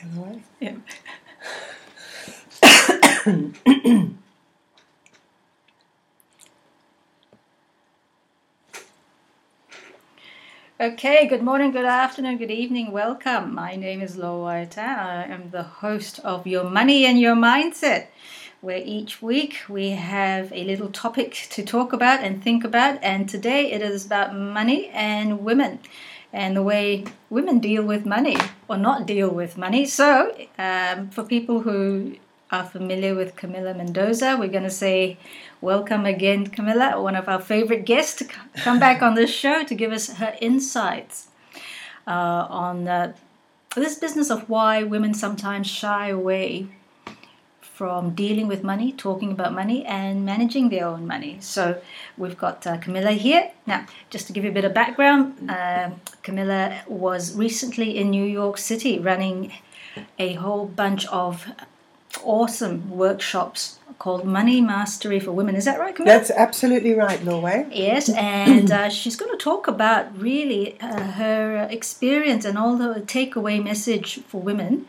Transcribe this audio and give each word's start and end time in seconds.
The 0.00 0.06
other 0.08 0.20
way. 0.32 0.42
Yeah. 0.60 0.76
Okay, 10.80 11.28
good 11.28 11.42
morning, 11.42 11.72
good 11.72 11.84
afternoon, 11.84 12.38
good 12.38 12.50
evening, 12.50 12.90
welcome. 12.90 13.54
My 13.54 13.76
name 13.76 14.00
is 14.00 14.16
Lo 14.16 14.44
Waita. 14.44 14.78
I 14.78 15.24
am 15.24 15.50
the 15.50 15.62
host 15.62 16.20
of 16.20 16.46
Your 16.46 16.64
Money 16.64 17.04
and 17.04 17.20
Your 17.20 17.34
Mindset, 17.34 18.06
where 18.62 18.80
each 18.82 19.20
week 19.20 19.58
we 19.68 19.90
have 19.90 20.50
a 20.54 20.64
little 20.64 20.88
topic 20.88 21.48
to 21.50 21.62
talk 21.62 21.92
about 21.92 22.20
and 22.20 22.42
think 22.42 22.64
about. 22.64 22.98
And 23.02 23.28
today 23.28 23.70
it 23.72 23.82
is 23.82 24.06
about 24.06 24.34
money 24.34 24.88
and 24.88 25.44
women 25.44 25.80
and 26.32 26.56
the 26.56 26.62
way 26.62 27.04
women 27.28 27.58
deal 27.58 27.82
with 27.82 28.06
money 28.06 28.36
or 28.68 28.76
not 28.76 29.06
deal 29.06 29.30
with 29.30 29.56
money. 29.56 29.84
So, 29.84 30.34
um, 30.58 31.10
for 31.10 31.24
people 31.24 31.60
who 31.60 32.16
are 32.50 32.64
familiar 32.64 33.14
with 33.14 33.36
Camilla 33.36 33.74
Mendoza, 33.74 34.36
we're 34.38 34.48
going 34.48 34.64
to 34.64 34.70
say 34.70 35.18
welcome 35.60 36.06
again, 36.06 36.46
Camilla, 36.46 37.00
one 37.00 37.16
of 37.16 37.28
our 37.28 37.40
favorite 37.40 37.84
guests 37.84 38.16
to 38.16 38.24
come 38.62 38.78
back 38.78 39.02
on 39.02 39.14
this 39.14 39.30
show 39.30 39.62
to 39.64 39.74
give 39.74 39.92
us 39.92 40.14
her 40.14 40.36
insights 40.40 41.28
uh, 42.06 42.46
on 42.48 42.88
uh, 42.88 43.12
this 43.76 43.98
business 43.98 44.30
of 44.30 44.48
why 44.48 44.82
women 44.82 45.14
sometimes 45.14 45.66
shy 45.66 46.08
away 46.08 46.66
from 47.80 48.14
dealing 48.14 48.46
with 48.46 48.62
money, 48.62 48.92
talking 48.92 49.32
about 49.32 49.54
money, 49.54 49.86
and 49.86 50.22
managing 50.22 50.68
their 50.68 50.86
own 50.86 51.06
money. 51.06 51.38
So 51.40 51.80
we've 52.18 52.36
got 52.36 52.66
uh, 52.66 52.76
Camilla 52.76 53.12
here. 53.12 53.52
Now, 53.66 53.86
just 54.10 54.26
to 54.26 54.34
give 54.34 54.44
you 54.44 54.50
a 54.50 54.52
bit 54.52 54.66
of 54.66 54.74
background, 54.74 55.48
uh, 55.48 55.88
Camilla 56.22 56.82
was 56.86 57.34
recently 57.34 57.96
in 57.96 58.10
New 58.10 58.26
York 58.40 58.58
City 58.58 58.98
running 58.98 59.54
a 60.18 60.34
whole 60.34 60.66
bunch 60.66 61.06
of 61.06 61.46
awesome 62.22 62.90
workshops 62.90 63.78
called 63.98 64.26
Money 64.26 64.60
Mastery 64.60 65.18
for 65.18 65.32
Women. 65.32 65.54
Is 65.54 65.64
that 65.64 65.80
right, 65.80 65.94
Camilla? 65.96 66.18
That's 66.18 66.30
absolutely 66.30 66.92
right, 66.92 67.24
Norway. 67.24 67.66
Yes, 67.72 68.08
and 68.36 68.70
uh, 68.70 68.90
she's 68.90 69.16
going 69.16 69.30
to 69.30 69.42
talk 69.42 69.68
about 69.68 70.04
really 70.20 70.78
uh, 70.82 71.12
her 71.12 71.66
experience 71.70 72.44
and 72.44 72.58
all 72.58 72.76
the 72.76 73.00
takeaway 73.16 73.64
message 73.64 74.20
for 74.28 74.38
women. 74.42 74.86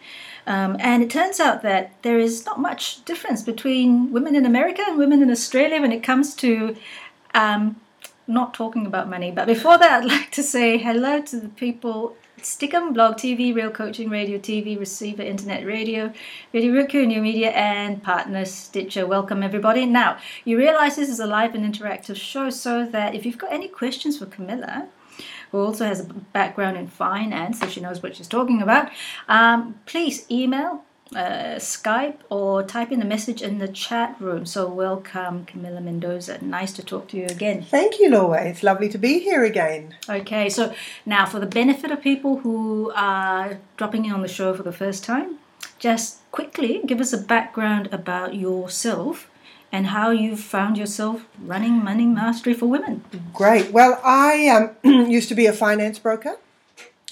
Um, 0.47 0.77
and 0.79 1.03
it 1.03 1.09
turns 1.09 1.39
out 1.39 1.61
that 1.61 1.93
there 2.01 2.19
is 2.19 2.45
not 2.45 2.59
much 2.59 3.03
difference 3.05 3.41
between 3.43 4.11
women 4.11 4.35
in 4.35 4.45
America 4.45 4.81
and 4.87 4.97
women 4.97 5.21
in 5.21 5.29
Australia 5.29 5.81
when 5.81 5.91
it 5.91 6.03
comes 6.03 6.33
to 6.35 6.75
um, 7.33 7.79
not 8.27 8.53
talking 8.53 8.85
about 8.85 9.09
money. 9.09 9.31
But 9.31 9.47
before 9.47 9.77
that, 9.77 9.91
I'd 10.01 10.05
like 10.05 10.31
to 10.31 10.43
say 10.43 10.77
hello 10.77 11.21
to 11.21 11.39
the 11.39 11.49
people 11.49 12.15
Stickam, 12.41 12.93
Blog 12.95 13.17
TV, 13.17 13.53
Real 13.53 13.69
Coaching 13.69 14.09
Radio 14.09 14.39
TV, 14.39 14.75
Reciva 14.77 15.19
Internet 15.19 15.63
Radio, 15.63 16.11
Radio 16.53 16.73
Roku, 16.73 17.05
New 17.05 17.21
Media, 17.21 17.51
and 17.51 18.01
partner 18.01 18.45
Stitcher. 18.45 19.05
Welcome, 19.05 19.43
everybody. 19.43 19.85
Now, 19.85 20.17
you 20.43 20.57
realize 20.57 20.95
this 20.95 21.09
is 21.09 21.19
a 21.19 21.27
live 21.27 21.53
and 21.53 21.71
interactive 21.71 22.15
show, 22.15 22.49
so 22.49 22.83
that 22.87 23.13
if 23.13 23.27
you've 23.27 23.37
got 23.37 23.53
any 23.53 23.67
questions 23.67 24.17
for 24.17 24.25
Camilla, 24.25 24.87
who 25.51 25.59
also 25.59 25.85
has 25.85 25.99
a 25.99 26.05
background 26.05 26.77
in 26.77 26.87
finance, 26.87 27.59
so 27.59 27.67
she 27.67 27.81
knows 27.81 28.01
what 28.01 28.15
she's 28.15 28.27
talking 28.27 28.61
about, 28.61 28.89
um, 29.27 29.79
please 29.85 30.25
email 30.31 30.83
uh, 31.15 31.55
Skype 31.57 32.17
or 32.29 32.63
type 32.63 32.91
in 32.91 32.99
the 32.99 33.05
message 33.05 33.41
in 33.41 33.57
the 33.57 33.67
chat 33.67 34.15
room. 34.19 34.45
So, 34.45 34.67
welcome, 34.67 35.45
Camilla 35.45 35.81
Mendoza. 35.81 36.43
Nice 36.43 36.71
to 36.73 36.83
talk 36.83 37.09
to 37.09 37.17
you 37.17 37.25
again. 37.25 37.63
Thank 37.63 37.99
you, 37.99 38.09
Norway. 38.09 38.49
It's 38.49 38.63
lovely 38.63 38.87
to 38.89 38.97
be 38.97 39.19
here 39.19 39.43
again. 39.43 39.95
Okay, 40.07 40.49
so 40.49 40.73
now 41.05 41.25
for 41.25 41.39
the 41.39 41.45
benefit 41.45 41.91
of 41.91 42.01
people 42.01 42.37
who 42.37 42.91
are 42.95 43.59
dropping 43.75 44.05
in 44.05 44.13
on 44.13 44.21
the 44.21 44.27
show 44.27 44.53
for 44.53 44.63
the 44.63 44.71
first 44.71 45.03
time, 45.03 45.37
just 45.79 46.19
quickly 46.31 46.81
give 46.85 47.01
us 47.01 47.11
a 47.11 47.17
background 47.17 47.89
about 47.91 48.35
yourself 48.35 49.29
and 49.71 49.87
how 49.87 50.11
you 50.11 50.35
found 50.35 50.77
yourself 50.77 51.25
running 51.39 51.83
Money 51.83 52.05
Mastery 52.05 52.53
for 52.53 52.65
Women. 52.65 53.03
Great. 53.33 53.71
Well, 53.71 53.99
I 54.03 54.71
um, 54.83 55.09
used 55.09 55.29
to 55.29 55.35
be 55.35 55.45
a 55.45 55.53
finance 55.53 55.99
broker. 55.99 56.37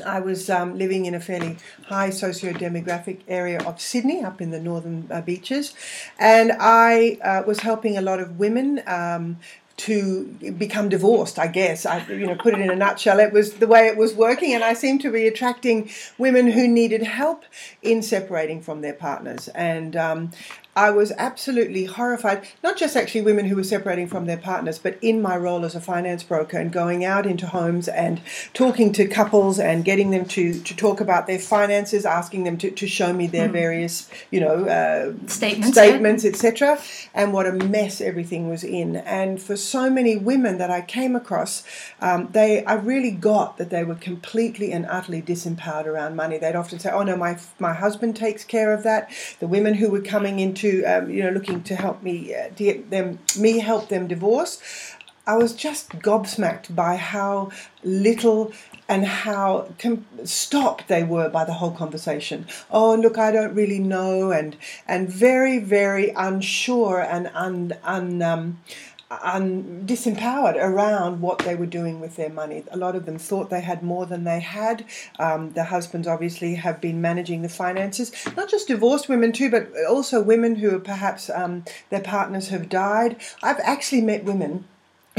I 0.05 0.19
was 0.19 0.49
um, 0.49 0.77
living 0.77 1.05
in 1.05 1.13
a 1.13 1.19
fairly 1.19 1.57
high 1.87 2.09
socio-demographic 2.09 3.21
area 3.27 3.61
of 3.63 3.81
Sydney, 3.81 4.23
up 4.23 4.41
in 4.41 4.51
the 4.51 4.59
northern 4.59 5.07
uh, 5.11 5.21
beaches, 5.21 5.73
and 6.17 6.53
I 6.57 7.17
uh, 7.21 7.43
was 7.45 7.59
helping 7.59 7.97
a 7.97 8.01
lot 8.01 8.19
of 8.19 8.39
women 8.39 8.81
um, 8.87 9.39
to 9.79 10.25
become 10.57 10.89
divorced, 10.89 11.39
I 11.39 11.47
guess. 11.47 11.85
I, 11.85 12.05
you 12.07 12.27
know, 12.27 12.35
put 12.35 12.53
it 12.53 12.59
in 12.59 12.69
a 12.69 12.75
nutshell. 12.75 13.19
It 13.19 13.31
was 13.31 13.53
the 13.53 13.67
way 13.67 13.87
it 13.87 13.95
was 13.95 14.13
working, 14.13 14.53
and 14.53 14.63
I 14.63 14.73
seemed 14.73 15.01
to 15.01 15.11
be 15.11 15.25
attracting 15.25 15.89
women 16.17 16.51
who 16.51 16.67
needed 16.67 17.03
help 17.03 17.45
in 17.81 18.01
separating 18.01 18.61
from 18.61 18.81
their 18.81 18.93
partners. 18.93 19.47
And 19.49 19.95
um, 19.95 20.31
I 20.75 20.91
was 20.91 21.11
absolutely 21.17 21.85
horrified, 21.85 22.47
not 22.63 22.77
just 22.77 22.95
actually 22.95 23.21
women 23.21 23.45
who 23.45 23.55
were 23.55 23.63
separating 23.63 24.07
from 24.07 24.27
their 24.27 24.37
partners, 24.37 24.77
but 24.77 24.97
in 25.01 25.21
my 25.21 25.35
role 25.35 25.65
as 25.65 25.75
a 25.75 25.81
finance 25.81 26.23
broker 26.23 26.57
and 26.57 26.71
going 26.71 27.03
out 27.03 27.25
into 27.25 27.47
homes 27.47 27.87
and 27.87 28.21
talking 28.53 28.93
to 28.93 29.07
couples 29.07 29.59
and 29.59 29.83
getting 29.83 30.11
them 30.11 30.25
to, 30.25 30.59
to 30.61 30.75
talk 30.75 31.01
about 31.01 31.27
their 31.27 31.39
finances, 31.39 32.05
asking 32.05 32.43
them 32.43 32.57
to, 32.57 32.71
to 32.71 32.87
show 32.87 33.11
me 33.11 33.27
their 33.27 33.49
mm. 33.49 33.53
various, 33.53 34.09
you 34.31 34.39
know, 34.39 34.65
uh, 34.65 35.13
statements, 35.27 35.71
statements 35.77 36.23
etc. 36.23 36.79
And 37.13 37.33
what 37.33 37.47
a 37.47 37.51
mess 37.51 37.99
everything 37.99 38.47
was 38.47 38.63
in. 38.63 38.97
And 38.97 39.41
for 39.41 39.57
so 39.57 39.89
many 39.89 40.17
women 40.17 40.59
that 40.59 40.69
I 40.69 40.81
came 40.81 41.15
across, 41.15 41.63
um, 41.99 42.29
they 42.31 42.63
I 42.63 42.75
really 42.75 43.11
got 43.11 43.57
that 43.57 43.69
they 43.69 43.83
were 43.83 43.95
completely 43.95 44.71
and 44.71 44.85
utterly 44.85 45.21
disempowered 45.21 45.85
around 45.85 46.15
money. 46.15 46.37
They'd 46.37 46.55
often 46.55 46.79
say, 46.79 46.91
"Oh 46.91 47.03
no, 47.03 47.17
my 47.17 47.37
my 47.57 47.73
husband 47.73 48.15
takes 48.15 48.43
care 48.43 48.73
of 48.73 48.83
that." 48.83 49.09
The 49.39 49.47
women 49.47 49.73
who 49.73 49.89
were 49.89 50.01
coming 50.01 50.39
into 50.39 50.58
um, 50.63 51.09
you 51.09 51.23
know 51.23 51.31
looking 51.31 51.63
to 51.63 51.75
help 51.75 52.03
me 52.03 52.33
uh, 52.35 52.49
get 52.55 52.89
them 52.89 53.19
me 53.37 53.59
help 53.59 53.89
them 53.89 54.07
divorce. 54.07 54.61
I 55.27 55.35
was 55.35 55.53
just 55.53 55.89
gobsmacked 55.89 56.73
by 56.75 56.95
how 56.95 57.51
little 57.83 58.51
and 58.87 59.05
how 59.05 59.69
com- 59.77 60.07
stopped 60.23 60.87
they 60.87 61.03
were 61.03 61.29
by 61.29 61.45
the 61.45 61.53
whole 61.53 61.69
conversation. 61.69 62.47
Oh, 62.71 62.95
look, 62.95 63.19
I 63.19 63.31
don't 63.31 63.53
really 63.53 63.77
know, 63.77 64.31
and 64.31 64.57
and 64.87 65.07
very, 65.07 65.59
very 65.59 66.09
unsure 66.15 66.99
and 66.99 67.29
un, 67.35 67.73
un 67.83 68.21
um, 68.23 68.59
un- 69.11 69.83
disempowered 69.85 70.55
around 70.55 71.21
what 71.21 71.39
they 71.39 71.55
were 71.55 71.65
doing 71.65 71.99
with 71.99 72.15
their 72.15 72.29
money. 72.29 72.63
A 72.71 72.77
lot 72.77 72.95
of 72.95 73.05
them 73.05 73.17
thought 73.17 73.49
they 73.49 73.61
had 73.61 73.81
more 73.81 74.05
than 74.05 74.23
they 74.23 74.39
had. 74.39 74.85
Um, 75.17 75.51
the 75.51 75.65
husbands 75.65 76.07
obviously 76.07 76.55
have 76.55 76.79
been 76.79 77.01
managing 77.01 77.41
the 77.41 77.49
finances, 77.49 78.11
not 78.37 78.49
just 78.49 78.67
divorced 78.67 79.09
women 79.09 79.31
too, 79.31 79.49
but 79.49 79.69
also 79.89 80.21
women 80.21 80.55
who 80.55 80.79
perhaps 80.79 81.29
um, 81.29 81.65
their 81.89 82.01
partners 82.01 82.49
have 82.49 82.69
died. 82.69 83.17
I've 83.41 83.59
actually 83.61 84.01
met 84.01 84.23
women 84.23 84.65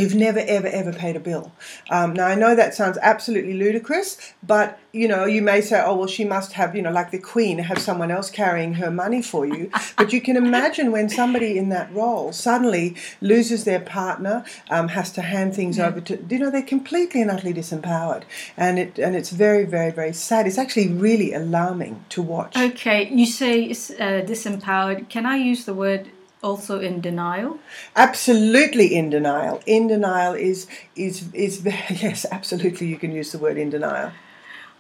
who've 0.01 0.15
never 0.15 0.41
ever 0.41 0.67
ever 0.67 0.93
paid 0.93 1.17
a 1.17 1.21
bill. 1.21 1.53
Um, 1.91 2.15
now 2.15 2.27
I 2.27 2.35
know 2.35 2.55
that 2.55 2.75
sounds 2.75 2.99
absolutely 3.03 3.55
ludicrous, 3.55 4.19
but 4.43 4.79
you 4.93 5.09
know 5.09 5.25
you 5.25 5.43
may 5.43 5.61
say, 5.61 5.83
oh 5.85 5.97
well, 5.97 6.07
she 6.07 6.25
must 6.25 6.53
have 6.55 6.75
you 6.75 6.83
know 6.83 6.91
like 6.91 7.11
the 7.11 7.19
Queen 7.19 7.59
have 7.59 7.79
someone 7.79 8.11
else 8.11 8.31
carrying 8.31 8.75
her 8.75 8.91
money 8.91 9.23
for 9.23 9.47
you. 9.47 9.71
but 9.97 10.13
you 10.13 10.21
can 10.21 10.37
imagine 10.37 10.93
when 10.93 11.09
somebody 11.09 11.59
in 11.59 11.69
that 11.71 11.93
role 11.93 12.33
suddenly 12.33 12.97
loses 13.21 13.65
their 13.65 13.81
partner, 13.81 14.45
um, 14.71 14.89
has 14.89 15.13
to 15.13 15.23
hand 15.23 15.55
things 15.55 15.79
yeah. 15.79 15.87
over 15.87 16.01
to 16.01 16.25
you 16.29 16.39
know 16.39 16.51
they're 16.51 16.63
completely 16.63 17.23
and 17.23 17.31
utterly 17.31 17.55
disempowered, 17.55 18.23
and 18.57 18.79
it 18.79 18.99
and 18.99 19.17
it's 19.17 19.31
very 19.31 19.65
very 19.65 19.91
very 19.91 20.13
sad. 20.13 20.47
It's 20.47 20.59
actually 20.59 20.89
really 20.89 21.33
alarming 21.33 22.05
to 22.11 22.23
watch. 22.23 22.57
Okay, 22.57 23.09
you 23.09 23.27
say 23.27 23.71
uh, 23.71 24.25
disempowered. 24.25 25.09
Can 25.09 25.27
I 25.27 25.37
use 25.37 25.65
the 25.65 25.75
word 25.75 26.11
also 26.43 26.81
in 26.81 27.01
denial? 27.01 27.59
Absolutely 27.97 28.95
in 28.95 29.11
denial. 29.11 29.63
In 29.67 29.89
denial 29.89 30.35
is 30.35 30.67
is 30.97 31.29
is 31.33 31.65
yes, 31.65 32.27
absolutely. 32.31 32.87
You 32.87 32.97
can 32.97 33.13
use 33.13 33.33
the 33.33 33.39
word 33.39 33.59
in 33.59 33.71
denial. 33.71 34.13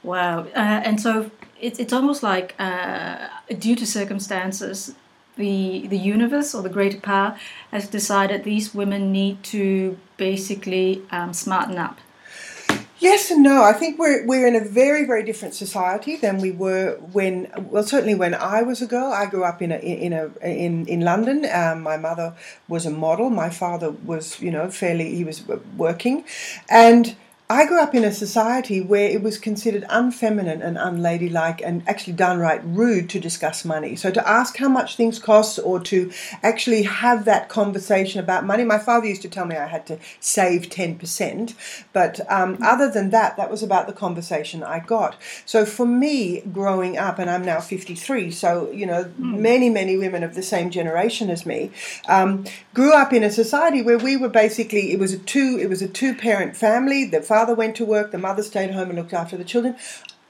Wow, 0.02 0.46
uh, 0.56 0.80
and 0.84 1.00
so 1.00 1.30
it's 1.60 1.78
it's 1.78 1.92
almost 1.92 2.22
like 2.22 2.54
uh, 2.58 3.28
due 3.58 3.76
to 3.76 3.86
circumstances, 3.86 4.94
the 5.36 5.86
the 5.88 5.98
universe 5.98 6.54
or 6.54 6.62
the 6.62 6.70
greater 6.70 7.00
power 7.00 7.38
has 7.70 7.88
decided 7.88 8.44
these 8.44 8.74
women 8.74 9.12
need 9.12 9.42
to 9.42 9.98
basically 10.16 11.02
um, 11.10 11.32
smarten 11.34 11.76
up 11.78 11.98
Yes 13.00 13.30
and 13.30 13.42
no. 13.42 13.62
I 13.64 13.72
think 13.72 13.98
we're 13.98 14.26
we're 14.26 14.46
in 14.46 14.54
a 14.54 14.60
very 14.60 15.04
very 15.06 15.22
different 15.24 15.54
society 15.54 16.16
than 16.16 16.38
we 16.38 16.50
were 16.50 16.96
when 17.12 17.50
well 17.70 17.82
certainly 17.82 18.14
when 18.14 18.34
I 18.34 18.62
was 18.62 18.82
a 18.82 18.86
girl. 18.86 19.10
I 19.12 19.24
grew 19.26 19.42
up 19.42 19.62
in 19.62 19.72
a 19.72 19.78
in 19.78 20.12
a 20.12 20.30
in 20.46 20.86
in 20.86 21.00
London. 21.00 21.46
Um, 21.50 21.82
my 21.82 21.96
mother 21.96 22.34
was 22.68 22.84
a 22.84 22.90
model. 22.90 23.30
My 23.30 23.48
father 23.48 23.90
was 23.90 24.38
you 24.40 24.50
know 24.50 24.70
fairly 24.70 25.14
he 25.14 25.24
was 25.24 25.42
working, 25.78 26.24
and 26.68 27.16
I 27.50 27.66
grew 27.66 27.80
up 27.80 27.96
in 27.96 28.04
a 28.04 28.12
society 28.12 28.80
where 28.80 29.10
it 29.10 29.24
was 29.24 29.36
considered 29.36 29.82
unfeminine 29.90 30.64
and 30.64 30.78
unladylike 30.78 31.60
and 31.60 31.82
actually 31.88 32.12
downright 32.12 32.60
rude 32.64 33.10
to 33.10 33.18
discuss 33.18 33.64
money. 33.64 33.96
So 33.96 34.12
to 34.12 34.28
ask 34.28 34.56
how 34.56 34.68
much 34.68 34.94
things 34.94 35.18
cost 35.18 35.58
or 35.58 35.80
to 35.80 36.12
actually 36.44 36.84
have 36.84 37.24
that 37.24 37.48
conversation 37.48 38.20
about 38.20 38.46
money, 38.46 38.62
my 38.62 38.78
father 38.78 39.08
used 39.08 39.22
to 39.22 39.28
tell 39.28 39.46
me 39.46 39.56
I 39.56 39.66
had 39.66 39.84
to 39.86 39.98
save 40.20 40.68
10%. 40.68 41.54
But 41.92 42.20
um, 42.30 42.56
other 42.62 42.88
than 42.88 43.10
that, 43.10 43.36
that 43.36 43.50
was 43.50 43.64
about 43.64 43.88
the 43.88 43.94
conversation 43.94 44.62
I 44.62 44.78
got. 44.78 45.16
So 45.44 45.66
for 45.66 45.86
me, 45.86 46.42
growing 46.52 46.98
up, 46.98 47.18
and 47.18 47.28
I'm 47.28 47.44
now 47.44 47.58
53, 47.58 48.30
so, 48.30 48.70
you 48.70 48.86
know, 48.86 49.06
mm. 49.06 49.40
many, 49.40 49.70
many 49.70 49.96
women 49.96 50.22
of 50.22 50.36
the 50.36 50.42
same 50.44 50.70
generation 50.70 51.28
as 51.28 51.44
me, 51.44 51.72
um, 52.06 52.44
grew 52.74 52.92
up 52.92 53.12
in 53.12 53.24
a 53.24 53.30
society 53.30 53.82
where 53.82 53.98
we 53.98 54.16
were 54.16 54.28
basically, 54.28 54.92
it 54.92 55.00
was 55.00 55.12
a 55.12 55.18
two, 55.18 55.58
it 55.60 55.68
was 55.68 55.82
a 55.82 55.88
two 55.88 56.14
parent 56.14 56.56
family. 56.56 57.06
The 57.06 57.20
father 57.20 57.39
father 57.40 57.54
went 57.54 57.74
to 57.74 57.86
work, 57.86 58.10
the 58.10 58.18
mother 58.18 58.42
stayed 58.42 58.70
home 58.70 58.90
and 58.90 58.98
looked 58.98 59.14
after 59.14 59.34
the 59.34 59.44
children 59.44 59.74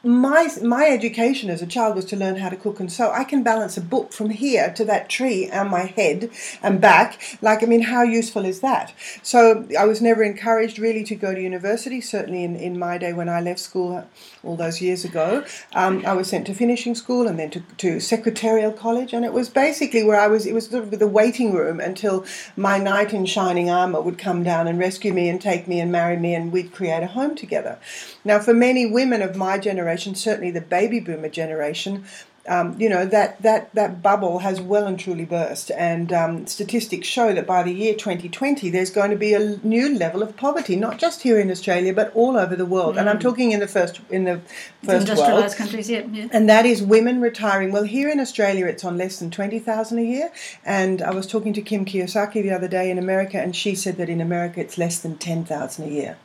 my 0.02 0.49
my 0.62 0.87
education 0.87 1.50
as 1.50 1.61
a 1.61 1.67
child 1.67 1.94
was 1.94 2.06
to 2.06 2.17
learn 2.17 2.37
how 2.37 2.49
to 2.49 2.56
cook 2.56 2.81
and 2.81 2.91
sew. 2.91 3.11
I 3.11 3.25
can 3.25 3.43
balance 3.43 3.76
a 3.76 3.82
book 3.82 4.12
from 4.12 4.31
here 4.31 4.73
to 4.75 4.85
that 4.87 5.11
tree 5.11 5.47
and 5.47 5.69
my 5.69 5.82
head 5.82 6.31
and 6.62 6.81
back. 6.81 7.38
Like 7.43 7.62
I 7.62 7.67
mean, 7.67 7.82
how 7.82 8.02
useful 8.02 8.44
is 8.44 8.61
that? 8.61 8.94
So 9.23 9.67
I 9.79 9.85
was 9.85 10.00
never 10.00 10.23
encouraged 10.23 10.79
really 10.79 11.05
to 11.05 11.14
go 11.14 11.35
to 11.35 11.41
university. 11.41 12.00
Certainly 12.00 12.44
in, 12.44 12.56
in 12.56 12.79
my 12.79 12.97
day 12.97 13.12
when 13.12 13.29
I 13.29 13.41
left 13.41 13.61
school 13.61 14.06
all 14.43 14.56
those 14.56 14.81
years 14.81 15.05
ago, 15.05 15.44
um, 15.75 16.05
I 16.06 16.14
was 16.14 16.29
sent 16.29 16.47
to 16.47 16.55
finishing 16.55 16.94
school 16.94 17.29
and 17.29 17.38
then 17.38 17.50
to, 17.50 17.61
to 17.79 18.00
secretarial 18.00 18.73
college, 18.73 19.12
and 19.12 19.25
it 19.25 19.35
was 19.35 19.50
basically 19.50 20.02
where 20.02 20.19
I 20.19 20.29
was. 20.29 20.47
It 20.47 20.55
was 20.55 20.67
sort 20.69 20.85
of 20.85 20.99
the 20.99 21.08
waiting 21.08 21.52
room 21.52 21.79
until 21.79 22.25
my 22.56 22.79
knight 22.79 23.12
in 23.12 23.26
shining 23.26 23.69
armor 23.69 24.00
would 24.00 24.17
come 24.17 24.43
down 24.43 24.67
and 24.67 24.79
rescue 24.79 25.12
me 25.12 25.29
and 25.29 25.41
take 25.41 25.69
me 25.69 25.79
and 25.79 25.93
marry 25.93 26.17
me, 26.17 26.35
and 26.35 26.52
we'd 26.52 26.73
create 26.73 27.02
a 27.02 27.08
home 27.08 27.35
together. 27.35 27.79
Now, 28.25 28.38
for 28.38 28.55
many 28.55 28.87
women 28.87 29.20
of 29.20 29.37
my 29.37 29.58
generation 29.58 29.89
generation, 29.90 30.14
certainly 30.14 30.52
the 30.52 30.60
baby 30.60 31.00
boomer 31.00 31.28
generation, 31.28 32.04
um, 32.48 32.81
you 32.81 32.88
know 32.88 33.04
that 33.04 33.40
that 33.42 33.72
that 33.75 34.02
bubble 34.02 34.38
has 34.38 34.60
well 34.60 34.87
and 34.87 34.98
truly 34.98 35.25
burst, 35.25 35.70
and 35.72 36.12
um, 36.12 36.46
statistics 36.46 37.06
show 37.06 37.34
that 37.34 37.46
by 37.46 37.62
the 37.62 37.72
year 37.72 37.94
2020, 37.94 38.70
there's 38.70 38.90
going 38.90 39.10
to 39.10 39.16
be 39.16 39.34
a 39.34 39.58
new 39.58 39.96
level 39.96 40.22
of 40.22 40.37
poverty, 40.37 40.75
not 40.75 40.98
just 40.98 41.22
here 41.22 41.38
in 41.38 41.50
Australia, 41.50 41.92
but 41.92 42.10
all 42.14 42.38
over 42.38 42.56
the 42.56 42.64
world. 42.64 42.96
Mm. 42.96 43.00
And 43.00 43.10
I'm 43.10 43.19
mm. 43.19 43.22
talking 43.22 43.52
in 43.52 43.60
the 43.60 43.69
first 43.69 44.00
in 44.08 44.25
the 44.25 44.40
first 44.82 45.08
industrialized 45.08 45.34
world. 45.34 45.56
countries, 45.56 45.90
yeah, 45.90 46.06
yeah, 46.10 46.28
And 46.32 46.48
that 46.48 46.64
is 46.64 46.82
women 46.82 47.20
retiring. 47.20 47.72
Well, 47.72 47.84
here 47.84 48.08
in 48.08 48.19
Australia, 48.19 48.66
it's 48.66 48.84
on 48.84 48.96
less 48.96 49.19
than 49.19 49.31
20,000 49.31 49.98
a 49.98 50.02
year. 50.02 50.32
And 50.64 51.02
I 51.02 51.10
was 51.10 51.26
talking 51.26 51.52
to 51.52 51.62
Kim 51.62 51.84
Kiyosaki 51.84 52.42
the 52.42 52.52
other 52.52 52.69
day 52.69 52.90
in 52.90 52.98
America, 52.98 53.38
and 53.38 53.54
she 53.54 53.75
said 53.75 53.96
that 53.98 54.08
in 54.08 54.20
America 54.20 54.60
it's 54.60 54.78
less 54.78 54.98
than 55.00 55.19
10,000 55.19 55.84
a 55.84 55.88
year, 55.88 56.16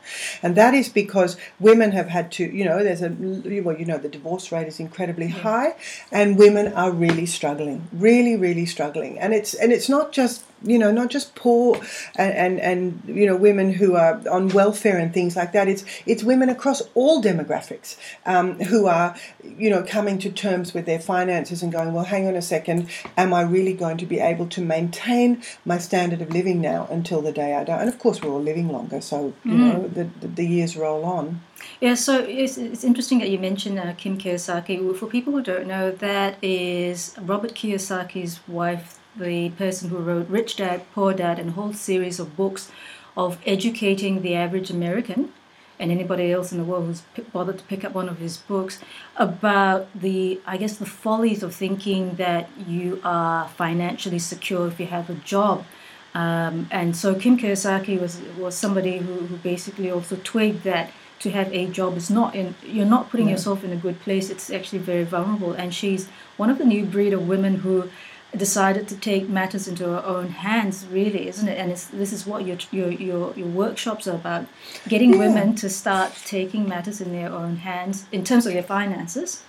and 0.42 0.56
that 0.56 0.74
is 0.74 0.88
because 0.88 1.36
women 1.60 1.92
have 1.92 2.08
had 2.08 2.32
to, 2.34 2.46
you 2.46 2.64
know, 2.64 2.84
there's 2.84 3.02
a 3.02 3.10
well, 3.10 3.78
you 3.78 3.86
know, 3.86 3.98
the 3.98 4.10
divorce 4.10 4.52
rate 4.52 4.68
is 4.68 4.80
incredibly 4.80 5.28
yeah. 5.28 5.34
high 5.34 5.76
and 6.12 6.38
women 6.38 6.72
are 6.74 6.92
really 6.92 7.26
struggling, 7.26 7.88
really, 7.92 8.36
really 8.36 8.66
struggling. 8.66 9.20
And 9.20 9.34
it's 9.34 9.54
and 9.54 9.72
it's 9.72 9.90
not 9.90 10.12
just 10.12 10.44
you 10.64 10.80
know 10.80 10.92
not 10.92 11.10
just 11.10 11.36
poor 11.36 11.80
and, 12.16 12.34
and, 12.34 12.60
and 12.60 13.02
you 13.06 13.26
know 13.26 13.36
women 13.36 13.74
who 13.74 13.96
are 13.96 14.22
on 14.30 14.50
welfare 14.50 14.98
and 14.98 15.14
things 15.14 15.36
like 15.36 15.52
that. 15.54 15.68
It's 15.68 15.84
it's 16.06 16.24
women 16.24 16.50
across 16.50 16.82
all 16.94 17.22
demographics 17.22 17.98
um, 18.26 18.60
who 18.60 18.88
are 18.88 19.16
you 19.44 19.70
know 19.70 19.84
coming 19.84 20.18
to 20.20 20.32
terms 20.32 20.74
with 20.74 20.86
their 20.86 21.00
finances 21.00 21.62
and 21.64 21.72
going, 21.72 21.94
well, 21.94 22.06
hang 22.06 22.28
on 22.28 22.36
a 22.36 22.42
second, 22.42 22.90
am 23.18 23.34
I 23.34 23.42
really 23.42 23.74
going 23.74 23.98
to 23.98 24.06
be 24.06 24.20
able 24.20 24.48
to 24.48 24.62
maintain 24.62 25.42
my 25.66 25.78
standard 25.78 26.22
of 26.22 26.32
living 26.32 26.62
now 26.62 26.88
until 26.90 27.22
the 27.22 27.32
day 27.32 27.56
I 27.56 27.64
die? 27.64 27.80
And 27.80 27.90
of 27.90 28.00
course, 28.00 28.22
we're 28.22 28.32
all 28.32 28.42
living 28.42 28.70
longer, 28.70 29.02
so 29.02 29.34
you 29.44 29.52
mm. 29.52 29.74
know 29.74 29.88
the, 29.88 30.10
the, 30.22 30.28
the 30.28 30.48
years 30.48 30.78
roll 30.78 31.04
on. 31.06 31.42
Yeah, 31.82 31.96
so 31.96 32.20
it's, 32.20 32.58
it's 32.58 32.84
interesting 32.84 33.20
that 33.20 33.30
you 33.30 33.38
mentioned 33.38 33.80
uh, 33.80 33.94
Kim 33.98 34.18
Kiyosaki. 34.18 34.96
For 34.96 35.08
people 35.08 35.34
who 35.34 35.42
don't 35.42 35.68
know, 35.68 35.92
that 35.92 36.38
is 36.42 37.16
Robert 37.22 37.54
Kiyosaki's 37.54 38.40
wife, 38.48 39.00
the 39.16 39.50
person 39.52 39.90
who 39.90 39.98
wrote 39.98 40.30
Rich 40.30 40.56
Dad, 40.58 40.84
Poor 40.94 41.14
Dad, 41.14 41.38
and 41.38 41.50
a 41.50 41.54
whole 41.54 41.74
series 41.74 42.20
of 42.20 42.38
books 42.38 42.72
of 43.18 43.38
educating 43.46 44.22
the 44.22 44.36
average 44.36 44.70
American 44.70 45.34
and 45.78 45.92
anybody 45.92 46.32
else 46.32 46.54
in 46.54 46.58
the 46.58 46.64
world 46.64 46.86
who's 46.86 47.02
p- 47.14 47.24
bothered 47.34 47.58
to 47.58 47.64
pick 47.66 47.84
up 47.84 47.94
one 47.94 48.08
of 48.08 48.20
his 48.20 48.38
books 48.38 48.80
about 49.18 49.88
the, 49.94 50.40
I 50.46 50.56
guess, 50.56 50.78
the 50.78 50.86
follies 50.86 51.44
of 51.44 51.54
thinking 51.54 52.16
that 52.16 52.50
you 52.66 53.02
are 53.04 53.50
financially 53.50 54.20
secure 54.20 54.68
if 54.68 54.80
you 54.80 54.86
have 54.86 55.10
a 55.10 55.16
job. 55.16 55.66
Um, 56.14 56.70
and 56.72 56.96
so 56.96 57.14
Kim 57.16 57.38
Kiyosaki 57.38 58.00
was 58.00 58.22
was 58.38 58.56
somebody 58.56 59.00
who, 59.00 59.26
who 59.28 59.36
basically 59.36 59.92
also 59.92 60.18
twigged 60.24 60.64
that 60.64 60.92
to 61.20 61.32
have 61.32 61.52
a 61.54 61.68
job 61.68 61.98
is 61.98 62.10
not 62.10 62.36
in 62.36 62.56
you're 62.64 62.86
not 62.86 63.10
putting 63.10 63.30
yourself 63.30 63.64
in 63.64 63.72
a 63.72 63.76
good 63.76 64.00
place 64.02 64.30
it's 64.30 64.50
actually 64.50 64.80
very 64.80 65.04
vulnerable 65.04 65.54
and 65.54 65.74
she's 65.74 66.08
one 66.38 66.50
of 66.50 66.58
the 66.58 66.66
new 66.66 66.86
breed 66.86 67.14
of 67.14 67.28
women 67.28 67.56
who 67.56 67.90
decided 68.36 68.88
to 68.88 68.98
take 68.98 69.30
matters 69.30 69.68
into 69.68 69.86
her 69.86 70.04
own 70.06 70.28
hands 70.28 70.86
really 70.88 71.28
isn't 71.28 71.48
it 71.48 71.58
and 71.58 71.72
this 71.72 72.12
is 72.12 72.26
what 72.26 72.46
your 72.46 72.58
your 72.72 72.92
your, 72.92 73.34
your 73.36 73.48
workshops 73.48 74.08
are 74.08 74.16
about 74.16 74.46
getting 74.88 75.14
yeah. 75.14 75.20
women 75.20 75.56
to 75.56 75.70
start 75.70 76.12
taking 76.26 76.68
matters 76.68 77.00
in 77.00 77.12
their 77.12 77.32
own 77.32 77.58
hands 77.58 78.06
in 78.12 78.24
terms 78.24 78.46
of 78.46 78.54
their 78.54 78.64
finances 78.64 79.44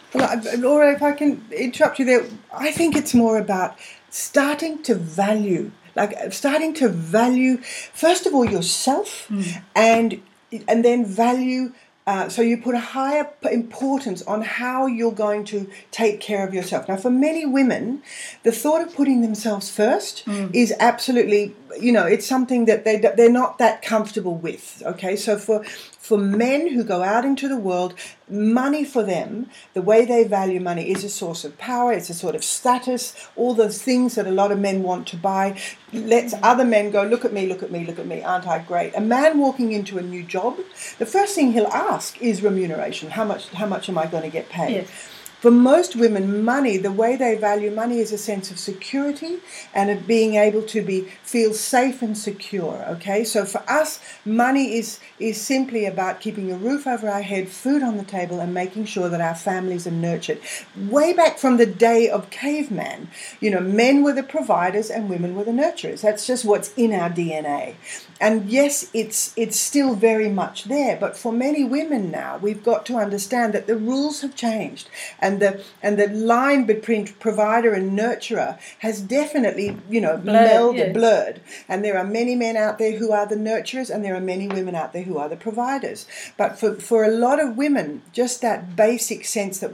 Laura 0.59 0.93
if 0.93 1.03
I 1.03 1.13
can 1.13 1.45
interrupt 1.51 1.99
you 1.99 2.05
there 2.05 2.27
I 2.53 2.71
think 2.71 2.97
it's 2.97 3.15
more 3.15 3.39
about 3.39 3.77
starting 4.11 4.83
to 4.85 4.95
value 4.95 5.73
like 5.97 6.33
starting 6.33 6.73
to 6.75 6.89
value 6.89 7.57
first 7.57 8.27
of 8.27 8.35
all 8.35 8.45
yourself 8.45 9.27
mm. 9.29 9.63
and 9.75 10.23
and 10.69 10.85
then 10.85 11.05
value. 11.05 11.73
Uh, 12.07 12.29
so 12.29 12.41
you 12.41 12.57
put 12.57 12.77
a 12.77 12.81
higher 12.81 13.29
importance 13.51 14.23
on 14.23 14.41
how 14.41 14.87
you're 14.87 15.11
going 15.11 15.45
to 15.45 15.69
take 15.91 16.21
care 16.21 16.47
of 16.47 16.55
yourself. 16.55 16.89
Now, 16.89 16.97
for 16.97 17.11
many 17.11 17.45
women, 17.45 18.01
the 18.45 18.53
thought 18.53 18.81
of 18.81 18.95
putting 18.95 19.23
themselves 19.23 19.69
first 19.69 20.25
mm. 20.25 20.55
is 20.55 20.73
absolutely, 20.79 21.57
you 21.81 21.91
know, 21.91 22.07
it's 22.07 22.25
something 22.25 22.67
that 22.67 22.85
they 22.85 22.99
they're 22.99 23.29
not 23.29 23.59
that 23.59 23.83
comfortable 23.83 24.37
with. 24.37 24.85
Okay, 24.87 25.17
so 25.17 25.37
for 25.37 25.65
for 26.07 26.17
men 26.17 26.69
who 26.69 26.85
go 26.85 27.03
out 27.03 27.25
into 27.25 27.49
the 27.49 27.57
world, 27.57 27.93
money 28.29 28.85
for 28.85 29.03
them, 29.03 29.49
the 29.75 29.83
way 29.83 30.05
they 30.05 30.25
value 30.25 30.61
money 30.61 30.91
is 30.91 31.05
a 31.05 31.09
source 31.09 31.45
of 31.45 31.57
power, 31.59 31.93
it's 31.93 32.11
a 32.11 32.15
sort 32.15 32.35
of 32.35 32.43
status, 32.43 33.15
all 33.37 33.55
those 33.55 33.83
things 33.83 34.15
that 34.17 34.27
a 34.27 34.31
lot 34.31 34.51
of 34.51 34.59
men 34.59 34.83
want 34.83 35.07
to 35.09 35.17
buy. 35.17 35.59
Lets 35.93 36.35
other 36.43 36.65
men 36.65 36.91
go, 36.91 37.05
look 37.05 37.25
at 37.25 37.33
me, 37.33 37.47
look 37.47 37.63
at 37.63 37.71
me, 37.71 37.85
look 37.87 37.99
at 37.99 38.07
me, 38.07 38.23
aren't 38.23 38.47
I 38.47 38.59
great? 38.59 38.95
A 38.97 39.01
man 39.01 39.39
walking 39.39 39.73
into 39.73 39.99
a 39.99 40.03
new 40.03 40.23
job, 40.23 40.59
the 40.99 41.07
first 41.07 41.35
thing 41.35 41.53
he'll 41.53 41.67
ask 41.69 42.21
is 42.21 42.43
remuneration. 42.43 43.11
How 43.11 43.25
much 43.25 43.49
how 43.51 43.67
much 43.67 43.89
am 43.89 43.99
I 43.99 44.07
going 44.07 44.25
to 44.25 44.31
get 44.31 44.49
paid? 44.49 44.73
Yes. 44.73 45.16
For 45.41 45.51
most 45.51 45.97
women, 45.97 46.43
money, 46.43 46.79
the 46.79 46.91
way 46.91 47.15
they 47.15 47.35
value 47.37 47.71
money 47.71 47.99
is 47.99 48.11
a 48.11 48.17
sense 48.17 48.51
of 48.51 48.59
security 48.59 49.39
and 49.75 49.91
of 49.91 50.07
being 50.07 50.37
able 50.37 50.63
to 50.63 50.81
be 50.81 51.03
feel 51.23 51.53
safe 51.53 52.01
and 52.01 52.17
secure. 52.17 52.83
Okay, 52.89 53.23
so 53.23 53.45
for 53.45 53.63
us, 53.69 54.01
money 54.25 54.77
is 54.79 54.99
is 55.19 55.39
simply 55.39 55.85
about 55.85 56.21
keeping 56.21 56.51
a 56.51 56.57
roof 56.57 56.87
over 56.87 57.09
our 57.09 57.21
head, 57.21 57.49
food 57.49 57.83
on 57.83 57.99
the 57.99 58.05
table, 58.05 58.41
and 58.41 58.55
making 58.55 58.87
sure 58.87 59.11
that 59.11 59.21
our 59.21 59.35
families 59.35 59.87
are 59.87 59.91
nurtured. 59.91 60.41
Way 60.75 61.13
back 61.13 61.39
from 61.39 61.59
the 61.59 61.67
day 61.67 62.09
of 62.09 62.31
caveman, 62.31 63.09
you 63.39 63.51
know, 63.51 63.61
men 63.61 64.03
were 64.03 64.15
the 64.15 64.23
providers 64.23 64.89
and 64.89 65.11
women 65.11 65.35
were 65.35 65.45
the 65.45 65.51
nurturers. 65.51 66.01
That's 66.01 66.27
just 66.27 66.47
what's 66.47 66.73
in 66.75 66.95
our 66.95 67.11
DNA. 67.11 67.75
And 68.21 68.49
yes, 68.49 68.91
it's 68.95 69.33
it's 69.37 69.59
still 69.59 69.95
very 69.95 70.29
much 70.29 70.65
there, 70.65 70.97
but 70.97 71.17
for 71.17 71.33
many 71.33 71.65
women 71.65 72.11
now, 72.11 72.39
we've 72.39 72.65
got 72.65 72.87
to 72.87 72.97
understand 72.97 73.53
that 73.53 73.67
the 73.67 73.77
rules 73.77 74.23
have 74.23 74.35
changed 74.35 74.89
and 75.19 75.41
the 75.41 75.63
and 75.83 75.99
the 75.99 76.09
line 76.09 76.65
between 76.65 77.07
provider 77.07 77.75
and 77.75 77.99
nurturer 77.99 78.59
has 78.79 79.01
definitely 79.01 79.77
you 79.91 80.01
know 80.01 80.17
blurred, 80.17 80.51
melded, 80.51 80.77
yes. 80.77 80.95
blurred. 80.95 81.41
And 81.69 81.85
there 81.85 81.99
are 81.99 82.07
many 82.07 82.35
men 82.35 82.57
out 82.57 82.79
there 82.79 82.97
who 82.97 83.13
are 83.13 83.27
the 83.27 83.37
nurturers, 83.37 83.91
and 83.91 84.05
there 84.05 84.15
are 84.15 84.21
many 84.21 84.49
women 84.49 84.75
out 84.75 84.93
there 84.93 85.03
who 85.03 85.19
are 85.19 85.29
the 85.29 85.37
providers. 85.37 86.07
But 86.37 86.59
for 86.59 86.77
for 86.77 87.05
a 87.05 87.11
lot 87.11 87.41
of 87.41 87.57
women, 87.57 88.03
just 88.13 88.41
that 88.43 88.77
basic 88.77 89.25
sense 89.25 89.59
that 89.59 89.73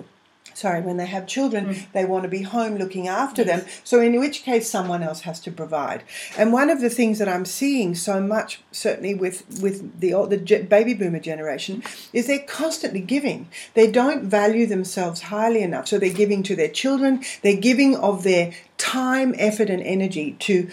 sorry, 0.54 0.80
when 0.80 0.96
they 0.96 1.06
have 1.06 1.26
children, 1.26 1.66
mm. 1.66 1.92
they 1.92 2.04
want 2.04 2.24
to 2.24 2.28
be 2.28 2.42
home 2.42 2.76
looking 2.76 3.08
after 3.08 3.42
yes. 3.42 3.62
them. 3.62 3.70
So, 3.84 4.00
in 4.00 4.18
which 4.18 4.42
case, 4.42 4.68
someone 4.68 5.02
else 5.02 5.22
has 5.22 5.40
to 5.40 5.50
provide. 5.50 6.02
And 6.36 6.52
one 6.52 6.70
of 6.70 6.80
the 6.80 6.90
things 6.90 7.18
that 7.18 7.28
I'm 7.28 7.44
seeing 7.44 7.94
so 7.94 8.20
much, 8.20 8.60
certainly 8.70 9.14
with 9.14 9.44
with 9.60 10.00
the 10.00 10.12
the 10.26 10.66
baby 10.68 10.94
boomer 10.94 11.20
generation, 11.20 11.82
is 12.12 12.26
they're 12.26 12.38
constantly 12.40 13.00
giving. 13.00 13.48
They 13.74 13.90
don't 13.90 14.24
value 14.24 14.66
themselves 14.66 15.22
highly 15.22 15.62
enough, 15.62 15.88
so 15.88 15.98
they're 15.98 16.12
giving 16.12 16.42
to 16.44 16.56
their 16.56 16.68
children. 16.68 17.22
They're 17.42 17.56
giving 17.56 17.96
of 17.96 18.22
their 18.22 18.52
time, 18.78 19.34
effort, 19.38 19.70
and 19.70 19.82
energy 19.82 20.36
to 20.40 20.68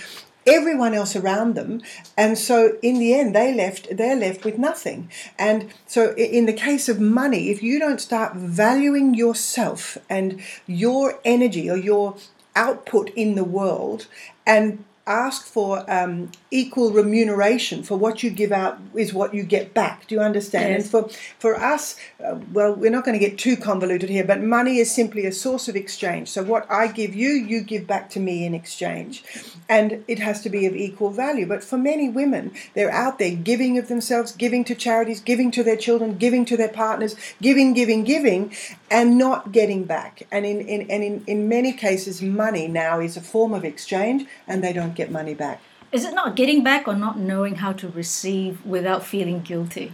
everyone 0.47 0.93
else 0.93 1.15
around 1.15 1.55
them 1.55 1.81
and 2.17 2.37
so 2.37 2.77
in 2.81 2.99
the 2.99 3.13
end 3.13 3.35
they 3.35 3.53
left 3.53 3.95
they're 3.95 4.15
left 4.15 4.45
with 4.45 4.57
nothing. 4.57 5.09
And 5.37 5.73
so 5.85 6.13
in 6.15 6.45
the 6.45 6.53
case 6.53 6.89
of 6.89 6.99
money 6.99 7.49
if 7.49 7.61
you 7.61 7.79
don't 7.79 8.01
start 8.01 8.35
valuing 8.35 9.13
yourself 9.13 9.97
and 10.09 10.41
your 10.67 11.19
energy 11.23 11.69
or 11.69 11.77
your 11.77 12.15
output 12.55 13.11
in 13.15 13.35
the 13.35 13.43
world 13.43 14.07
and 14.45 14.83
ask 15.05 15.45
for 15.45 15.89
um, 15.91 16.31
equal 16.51 16.91
remuneration 16.91 17.83
for 17.83 17.97
what 17.97 18.23
you 18.23 18.29
give 18.29 18.51
out 18.51 18.79
is 18.95 19.13
what 19.13 19.33
you 19.33 19.43
get 19.43 19.73
back. 19.73 20.07
Do 20.07 20.15
you 20.15 20.21
understand? 20.21 20.69
Yes. 20.69 20.81
And 20.81 20.91
for 20.91 21.09
for 21.37 21.55
us, 21.55 21.95
uh, 22.23 22.39
well, 22.51 22.73
we're 22.73 22.91
not 22.91 23.05
going 23.05 23.17
to 23.19 23.25
get 23.25 23.37
too 23.37 23.55
convoluted 23.55 24.09
here, 24.09 24.23
but 24.23 24.41
money 24.41 24.79
is 24.79 24.93
simply 24.93 25.25
a 25.25 25.31
source 25.31 25.67
of 25.67 25.75
exchange. 25.75 26.29
So 26.29 26.43
what 26.43 26.69
I 26.71 26.87
give 26.87 27.13
you, 27.15 27.29
you 27.29 27.61
give 27.61 27.85
back 27.85 28.09
to 28.11 28.19
me 28.19 28.45
in 28.45 28.53
exchange, 28.53 29.23
and 29.67 30.03
it 30.07 30.19
has 30.19 30.41
to 30.41 30.49
be 30.49 30.65
of 30.65 30.75
equal 30.75 31.11
value. 31.11 31.45
But 31.45 31.63
for 31.63 31.77
many 31.77 32.09
women, 32.09 32.51
they're 32.73 32.91
out 32.91 33.19
there 33.19 33.35
giving 33.35 33.77
of 33.77 33.87
themselves, 33.87 34.31
giving 34.31 34.63
to 34.65 34.75
charities, 34.75 35.21
giving 35.21 35.51
to 35.51 35.63
their 35.63 35.77
children, 35.77 36.17
giving 36.17 36.45
to 36.45 36.57
their 36.57 36.69
partners, 36.69 37.15
giving, 37.41 37.73
giving, 37.73 38.03
giving, 38.03 38.53
and 38.89 39.17
not 39.17 39.51
getting 39.51 39.83
back. 39.83 40.23
And 40.31 40.45
in, 40.45 40.61
in 40.61 40.89
and 40.89 41.03
in, 41.03 41.23
in 41.27 41.47
many 41.47 41.73
cases, 41.73 42.21
money 42.21 42.67
now 42.67 42.99
is 42.99 43.17
a 43.17 43.21
form 43.21 43.53
of 43.53 43.63
exchange, 43.63 44.25
and 44.47 44.63
they 44.63 44.73
don't 44.73 44.95
get 44.95 45.11
money 45.11 45.35
back. 45.35 45.61
Is 45.91 46.05
it 46.05 46.13
not 46.13 46.35
getting 46.35 46.63
back 46.63 46.87
or 46.87 46.95
not 46.95 47.17
knowing 47.17 47.55
how 47.55 47.73
to 47.73 47.89
receive 47.89 48.63
without 48.65 49.03
feeling 49.03 49.41
guilty? 49.41 49.91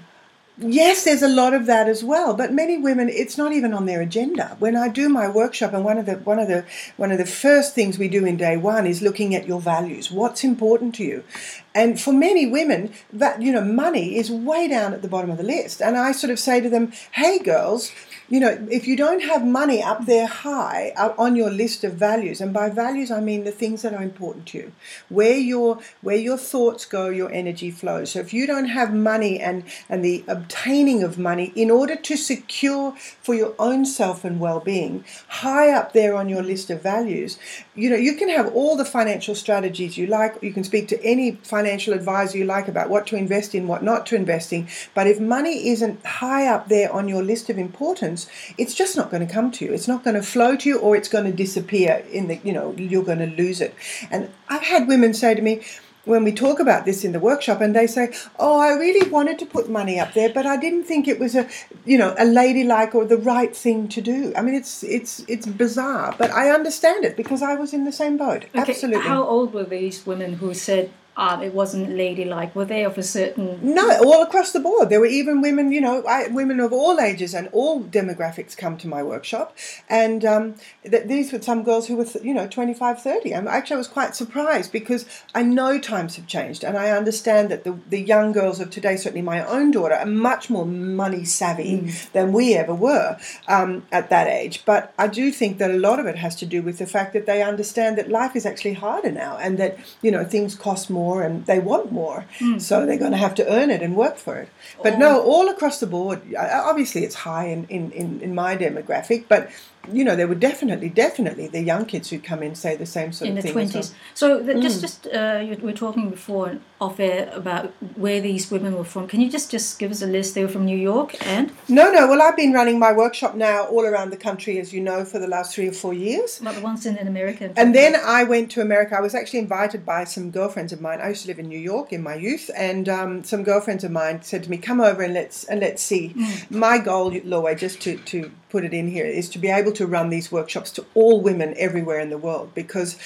Yes, 0.58 1.04
there's 1.04 1.22
a 1.22 1.28
lot 1.28 1.54
of 1.54 1.66
that 1.66 1.90
as 1.90 2.02
well. 2.02 2.34
But 2.34 2.54
many 2.54 2.78
women, 2.78 3.10
it's 3.10 3.38
not 3.38 3.52
even 3.52 3.74
on 3.74 3.86
their 3.86 4.02
agenda. 4.02 4.56
When 4.60 4.78
I 4.78 4.88
do 4.88 5.10
my 5.10 5.28
workshop, 5.28 5.74
and 5.74 5.84
one 5.84 5.98
of 5.98 6.06
the 6.06 6.14
one 6.14 6.40
of 6.40 6.48
the 6.48 6.64
one 6.96 7.12
of 7.12 7.18
the 7.18 7.26
first 7.26 7.76
things 7.76 7.98
we 7.98 8.08
do 8.08 8.26
in 8.26 8.38
day 8.38 8.56
one 8.56 8.88
is 8.88 9.02
looking 9.02 9.36
at 9.36 9.48
your 9.48 9.60
values. 9.60 10.10
What's 10.12 10.46
important 10.46 10.96
to 10.96 11.04
you? 11.04 11.26
And 11.74 12.00
for 12.00 12.14
many 12.14 12.46
women, 12.46 12.94
that 13.12 13.42
you 13.42 13.52
know, 13.52 13.66
money 13.66 14.16
is 14.16 14.32
way 14.32 14.70
down 14.70 14.94
at 14.94 15.02
the 15.02 15.10
bottom 15.10 15.30
of 15.30 15.38
the 15.38 15.44
list. 15.44 15.82
And 15.82 15.98
I 15.98 16.14
sort 16.14 16.32
of 16.32 16.40
say 16.40 16.62
to 16.62 16.70
them, 16.70 16.94
"Hey, 17.12 17.40
girls." 17.40 17.92
You 18.28 18.40
know, 18.40 18.68
if 18.72 18.88
you 18.88 18.98
don't 18.98 19.22
have 19.22 19.46
money 19.46 19.84
up 19.84 20.08
there 20.08 20.26
high 20.26 20.94
on 20.98 21.36
your 21.36 21.52
list 21.52 21.84
of 21.84 21.94
values, 21.94 22.42
and 22.42 22.52
by 22.52 22.72
values 22.72 23.12
I 23.12 23.20
mean 23.20 23.44
the 23.44 23.52
things 23.52 23.84
that 23.84 23.94
are 23.94 24.02
important 24.02 24.48
to 24.48 24.58
you, 24.58 24.72
where 25.10 25.38
your 25.38 25.80
where 26.02 26.16
your 26.16 26.38
thoughts 26.38 26.86
go, 26.86 27.10
your 27.10 27.32
energy 27.32 27.70
flows. 27.70 28.12
So 28.12 28.20
if 28.20 28.34
you 28.34 28.48
don't 28.48 28.70
have 28.70 28.92
money 28.92 29.40
and 29.40 29.64
and 29.90 30.04
the 30.04 30.24
obtaining 30.28 31.04
of 31.04 31.20
money 31.20 31.54
in 31.56 31.70
order 31.70 31.96
to 31.96 32.18
secure 32.18 32.96
for 33.22 33.36
your 33.36 33.54
own 33.60 33.86
self 33.86 34.26
and 34.26 34.40
well-being 34.40 35.06
high 35.28 35.72
up 35.72 35.94
there 35.94 36.16
on 36.16 36.28
your 36.28 36.42
list 36.42 36.72
of 36.72 36.82
values, 36.82 37.38
you 37.76 37.92
know, 37.92 37.96
you 37.96 38.16
can 38.16 38.30
have 38.30 38.52
all 38.56 38.76
the 38.76 38.86
financial 38.86 39.36
strategies 39.36 39.98
you 39.98 40.08
like. 40.08 40.42
You 40.42 40.52
can 40.52 40.64
speak 40.64 40.88
to 40.88 41.04
any 41.04 41.34
financial 41.44 41.94
advisor 41.94 42.40
you 42.40 42.46
like 42.46 42.68
about 42.68 42.90
what 42.90 43.06
to 43.08 43.16
invest 43.16 43.54
in, 43.54 43.68
what 43.68 43.84
not 43.84 44.08
to 44.08 44.16
invest 44.16 44.52
in. 44.52 44.68
But 44.96 45.06
if 45.06 45.20
money 45.20 45.70
isn't 45.70 46.04
high 46.06 46.48
up 46.48 46.70
there 46.70 46.92
on 46.92 47.08
your 47.08 47.22
list 47.22 47.52
of 47.52 47.60
importance, 47.60 48.15
it's 48.58 48.74
just 48.74 48.96
not 48.96 49.12
going 49.12 49.26
to 49.26 49.32
come 49.32 49.52
to 49.52 49.66
you. 49.66 49.74
It's 49.74 49.88
not 49.88 50.04
going 50.04 50.16
to 50.16 50.24
flow 50.24 50.56
to 50.58 50.70
you, 50.70 50.80
or 50.80 50.96
it's 50.96 51.10
going 51.10 51.26
to 51.26 51.32
disappear. 51.32 52.04
In 52.12 52.28
the, 52.28 52.40
you 52.44 52.54
know, 52.54 52.74
you're 52.78 53.04
going 53.04 53.20
to 53.20 53.32
lose 53.42 53.62
it. 53.62 53.74
And 54.12 54.30
I've 54.50 54.64
had 54.64 54.88
women 54.88 55.14
say 55.14 55.36
to 55.36 55.42
me, 55.42 55.62
when 56.06 56.24
we 56.24 56.32
talk 56.32 56.60
about 56.60 56.86
this 56.86 57.04
in 57.04 57.12
the 57.12 57.20
workshop 57.20 57.62
and 57.62 57.76
they 57.76 57.88
say 57.88 58.14
oh 58.40 58.60
i 58.60 58.70
really 58.70 59.10
wanted 59.10 59.38
to 59.40 59.46
put 59.46 59.70
money 59.70 60.00
up 60.00 60.14
there 60.14 60.30
but 60.30 60.46
i 60.46 60.56
didn't 60.56 60.84
think 60.84 61.08
it 61.08 61.20
was 61.20 61.36
a 61.36 61.48
you 61.84 61.98
know 61.98 62.14
a 62.18 62.26
ladylike 62.26 62.96
or 62.96 63.06
the 63.06 63.18
right 63.18 63.56
thing 63.56 63.88
to 63.88 64.02
do 64.02 64.32
i 64.36 64.42
mean 64.42 64.56
it's 64.56 64.84
it's 64.84 65.26
it's 65.28 65.46
bizarre 65.48 66.16
but 66.18 66.32
i 66.32 66.50
understand 66.50 67.04
it 67.04 67.18
because 67.18 67.42
i 67.42 67.56
was 67.56 67.74
in 67.74 67.86
the 67.86 67.92
same 67.92 68.18
boat 68.18 68.46
Okay, 68.56 68.72
absolutely 68.72 69.02
How 69.02 69.24
old 69.24 69.54
were 69.54 69.64
these 69.64 70.06
women 70.06 70.34
who 70.34 70.54
said 70.54 70.92
ah, 71.18 71.42
it 71.42 71.54
wasn't 71.54 71.90
ladylike? 71.90 72.56
Were 72.56 72.66
they 72.66 72.84
of 72.84 72.98
a 72.98 73.04
certain 73.04 73.60
No, 73.62 73.90
all 74.04 74.22
across 74.22 74.52
the 74.52 74.60
board. 74.60 74.90
There 74.90 75.00
were 75.00 75.06
even 75.06 75.42
women, 75.42 75.72
you 75.72 75.82
know, 75.82 76.04
I, 76.06 76.28
women 76.28 76.60
of 76.60 76.74
all 76.74 77.00
ages 77.00 77.34
and 77.34 77.48
all 77.52 77.84
demographics 77.84 78.56
come 78.56 78.78
to 78.78 78.88
my 78.88 79.02
workshop. 79.02 79.56
And 79.90 80.26
um, 80.26 80.56
th- 80.84 81.08
these 81.08 81.32
were 81.32 81.42
some 81.42 81.64
girls 81.64 81.88
who 81.88 81.96
were, 81.96 82.08
you 82.22 82.34
know, 82.34 82.48
25, 82.48 83.02
30. 83.02 83.36
I'm, 83.36 83.48
actually, 83.48 83.76
I 83.76 83.78
was 83.78 83.88
quite 83.88 84.16
surprised 84.16 84.72
because 84.72 85.06
I 85.34 85.44
know 85.44 85.80
times 85.80 86.18
have 86.18 86.28
changed 86.28 86.64
and 86.64 86.78
I 86.78 86.92
understand 86.92 87.50
that 87.50 87.64
the, 87.64 87.80
the 87.90 88.02
young 88.02 88.32
girls 88.32 88.60
of 88.60 88.70
today, 88.70 88.98
certainly 88.98 89.22
my 89.22 89.46
own 89.46 89.72
daughter, 89.72 89.96
are 89.96 90.06
much 90.06 90.50
more 90.50 90.66
money 90.66 91.24
savvy 91.24 91.92
than 92.14 92.34
we 92.34 92.56
ever 92.56 92.74
were 92.74 93.18
um, 93.48 93.86
at 93.92 94.10
that 94.10 94.28
age. 94.28 94.64
But 94.66 94.94
I 94.98 95.08
do 95.08 95.32
think 95.32 95.60
that 95.60 95.72
a 95.72 95.78
lot 95.78 96.00
of 96.00 96.08
it 96.08 96.18
has 96.18 96.36
to 96.38 96.46
do 96.46 96.62
with 96.62 96.78
the 96.78 96.86
fact 96.86 97.14
that 97.14 97.26
they 97.26 97.42
understand 97.42 97.98
that 97.98 98.10
life 98.10 98.36
is 98.36 98.46
actually 98.46 98.74
harder 98.74 99.12
now 99.12 99.38
and 99.38 99.58
that, 99.58 99.78
you 100.02 100.12
know, 100.12 100.26
things 100.26 100.56
cost 100.56 100.90
more 100.90 101.05
and 101.14 101.46
they 101.46 101.60
want 101.60 101.92
more. 101.92 102.26
Hmm. 102.40 102.60
So 102.60 102.86
they're 102.86 102.98
going 102.98 103.12
to 103.12 103.18
have 103.18 103.36
to 103.36 103.48
earn 103.52 103.70
it 103.70 103.82
and 103.82 103.96
work 103.96 104.18
for 104.18 104.36
it. 104.38 104.50
But 104.84 104.98
no, 104.98 105.22
oh. 105.22 105.32
all 105.32 105.50
across 105.50 105.80
the 105.80 105.88
board, 105.88 106.22
obviously 106.38 107.04
it's 107.04 107.16
high 107.16 107.48
in, 107.48 107.66
in, 107.68 107.92
in, 107.92 108.22
in 108.22 108.36
my 108.36 108.58
demographic, 108.58 109.26
but, 109.28 109.50
you 109.92 110.04
know, 110.04 110.16
there 110.16 110.28
were 110.28 110.36
definitely, 110.36 110.90
definitely 110.90 111.48
the 111.48 111.62
young 111.62 111.86
kids 111.86 112.10
who 112.10 112.20
come 112.20 112.44
in 112.44 112.56
say 112.56 112.76
the 112.76 112.86
same 112.86 113.12
sort 113.12 113.30
in 113.30 113.38
of 113.38 113.44
the 113.44 113.52
thing. 113.52 113.60
as 113.62 113.74
well. 113.74 113.84
twenties. 113.84 113.96
So 114.14 114.42
the, 114.42 114.60
just 114.62 114.82
just 114.82 115.08
uh, 115.08 115.40
you 115.42 115.56
we 115.56 115.72
were 115.72 115.74
talking 115.74 116.10
before 116.10 116.58
off 116.82 117.00
air 117.00 117.30
about 117.34 117.72
where 117.96 118.20
these 118.22 118.52
women 118.52 118.76
were 118.78 118.84
from. 118.84 119.08
Can 119.08 119.22
you 119.22 119.30
just 119.30 119.50
just 119.52 119.80
give 119.80 119.92
us 119.92 120.02
a 120.02 120.08
list? 120.08 120.36
They 120.36 120.44
were 120.44 120.52
from 120.52 120.66
New 120.66 120.78
York 120.78 121.16
and 121.26 121.52
No, 121.70 121.92
no. 121.92 122.08
Well, 122.08 122.22
I've 122.22 122.36
been 122.36 122.54
running 122.54 122.80
my 122.80 122.92
workshop 122.92 123.36
now 123.36 123.66
all 123.66 123.86
around 123.86 124.10
the 124.10 124.18
country, 124.18 124.60
as 124.60 124.74
you 124.74 124.82
know, 124.82 125.06
for 125.06 125.20
the 125.20 125.28
last 125.28 125.56
three 125.56 125.68
or 125.68 125.74
four 125.74 125.94
years. 125.94 126.40
about 126.42 126.56
the 126.56 126.62
ones 126.62 126.86
in, 126.86 126.98
in 126.98 127.08
America. 127.08 127.52
And 127.56 127.74
then 127.74 127.96
I 127.96 128.24
went 128.24 128.52
to 128.52 128.62
America. 128.62 128.96
I 128.98 129.02
was 129.02 129.16
actually 129.16 129.40
invited 129.40 129.86
by 129.86 130.04
some 130.04 130.32
girlfriends 130.32 130.74
of 130.74 130.82
mine. 130.82 131.00
I 131.02 131.10
used 131.10 131.24
to 131.24 131.28
live 131.28 131.40
in 131.40 131.48
New 131.48 131.60
York 131.60 131.94
in 131.94 132.02
my 132.04 132.16
youth, 132.16 132.50
and 132.56 132.88
um, 132.90 133.24
some 133.24 133.44
girlfriends 133.44 133.84
of 133.84 133.92
mine 133.92 134.22
said 134.22 134.44
to 134.44 134.50
me, 134.50 134.58
"Come 134.58 134.82
over 134.82 135.02
and 135.02 135.14
let's 135.14 135.44
and 135.46 135.60
let's 135.60 135.82
see." 135.82 136.14
My 136.50 136.78
goal, 136.78 137.12
Lowe, 137.24 137.54
just 137.56 137.82
to 137.82 137.98
to 137.98 138.32
put 138.50 138.64
it 138.64 138.74
in 138.74 138.88
here, 138.88 139.06
is 139.06 139.30
to 139.30 139.40
be 139.40 139.50
able 139.50 139.72
to 139.74 139.86
run 139.86 140.10
these 140.10 140.32
workshops 140.32 140.72
to 140.72 140.86
all 140.94 141.22
women 141.22 141.54
everywhere 141.58 142.00
in 142.00 142.10
the 142.10 142.18
world 142.18 142.54
because. 142.54 142.98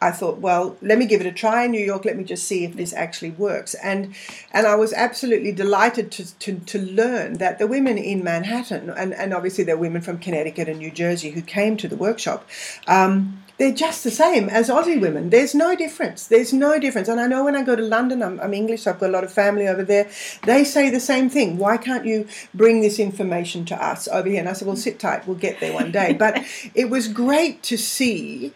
I 0.00 0.10
thought, 0.10 0.38
well, 0.38 0.76
let 0.82 0.98
me 0.98 1.06
give 1.06 1.22
it 1.22 1.26
a 1.26 1.32
try 1.32 1.64
in 1.64 1.70
New 1.70 1.84
York. 1.84 2.04
Let 2.04 2.18
me 2.18 2.24
just 2.24 2.44
see 2.44 2.64
if 2.64 2.76
this 2.76 2.92
actually 2.92 3.30
works. 3.30 3.74
And 3.74 4.14
and 4.52 4.66
I 4.66 4.74
was 4.74 4.92
absolutely 4.92 5.52
delighted 5.52 6.10
to, 6.12 6.38
to, 6.38 6.58
to 6.58 6.78
learn 6.78 7.34
that 7.34 7.58
the 7.58 7.66
women 7.66 7.96
in 7.96 8.22
Manhattan, 8.22 8.90
and, 8.90 9.14
and 9.14 9.32
obviously 9.32 9.64
there 9.64 9.76
are 9.76 9.78
women 9.78 10.02
from 10.02 10.18
Connecticut 10.18 10.68
and 10.68 10.78
New 10.78 10.90
Jersey 10.90 11.30
who 11.30 11.40
came 11.40 11.78
to 11.78 11.88
the 11.88 11.96
workshop, 11.96 12.46
um, 12.86 13.42
they're 13.58 13.72
just 13.72 14.04
the 14.04 14.10
same 14.10 14.50
as 14.50 14.68
Aussie 14.68 15.00
women. 15.00 15.30
There's 15.30 15.54
no 15.54 15.74
difference. 15.74 16.26
There's 16.26 16.52
no 16.52 16.78
difference. 16.78 17.08
And 17.08 17.18
I 17.18 17.26
know 17.26 17.44
when 17.44 17.56
I 17.56 17.62
go 17.62 17.74
to 17.74 17.82
London, 17.82 18.22
I'm, 18.22 18.38
I'm 18.40 18.52
English, 18.52 18.82
so 18.82 18.90
I've 18.90 19.00
got 19.00 19.08
a 19.08 19.12
lot 19.12 19.24
of 19.24 19.32
family 19.32 19.66
over 19.66 19.82
there. 19.82 20.10
They 20.44 20.62
say 20.62 20.90
the 20.90 21.00
same 21.00 21.30
thing. 21.30 21.56
Why 21.56 21.78
can't 21.78 22.04
you 22.04 22.28
bring 22.52 22.82
this 22.82 22.98
information 22.98 23.64
to 23.66 23.82
us 23.82 24.08
over 24.08 24.28
here? 24.28 24.40
And 24.40 24.48
I 24.48 24.52
said, 24.52 24.68
well, 24.68 24.76
sit 24.76 24.98
tight. 24.98 25.26
We'll 25.26 25.38
get 25.38 25.60
there 25.60 25.72
one 25.72 25.90
day. 25.90 26.14
But 26.26 26.44
it 26.74 26.90
was 26.90 27.08
great 27.08 27.62
to 27.64 27.76
see 27.78 28.52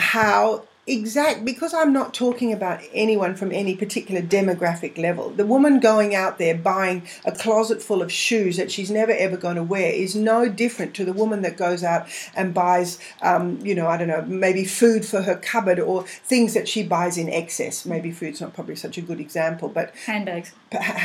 how 0.00 0.64
exact 0.90 1.44
because 1.44 1.72
I'm 1.72 1.92
not 1.92 2.12
talking 2.12 2.52
about 2.52 2.80
anyone 2.92 3.34
from 3.34 3.52
any 3.52 3.76
particular 3.76 4.20
demographic 4.20 4.98
level. 4.98 5.30
The 5.30 5.46
woman 5.46 5.80
going 5.80 6.14
out 6.14 6.38
there 6.38 6.54
buying 6.54 7.06
a 7.24 7.32
closet 7.32 7.82
full 7.82 8.02
of 8.02 8.10
shoes 8.10 8.56
that 8.56 8.70
she's 8.70 8.90
never 8.90 9.12
ever 9.12 9.36
going 9.36 9.56
to 9.56 9.62
wear 9.62 9.92
is 9.92 10.14
no 10.14 10.48
different 10.48 10.94
to 10.94 11.04
the 11.04 11.12
woman 11.12 11.42
that 11.42 11.56
goes 11.56 11.84
out 11.84 12.08
and 12.34 12.52
buys, 12.52 12.98
um, 13.22 13.58
you 13.64 13.74
know, 13.74 13.86
I 13.86 13.96
don't 13.96 14.08
know, 14.08 14.22
maybe 14.22 14.64
food 14.64 15.04
for 15.04 15.22
her 15.22 15.36
cupboard 15.36 15.78
or 15.78 16.04
things 16.04 16.54
that 16.54 16.68
she 16.68 16.82
buys 16.82 17.16
in 17.16 17.28
excess. 17.28 17.86
Maybe 17.86 18.10
food's 18.10 18.40
not 18.40 18.54
probably 18.54 18.76
such 18.76 18.98
a 18.98 19.02
good 19.02 19.20
example, 19.20 19.68
but 19.68 19.94
handbags. 20.06 20.52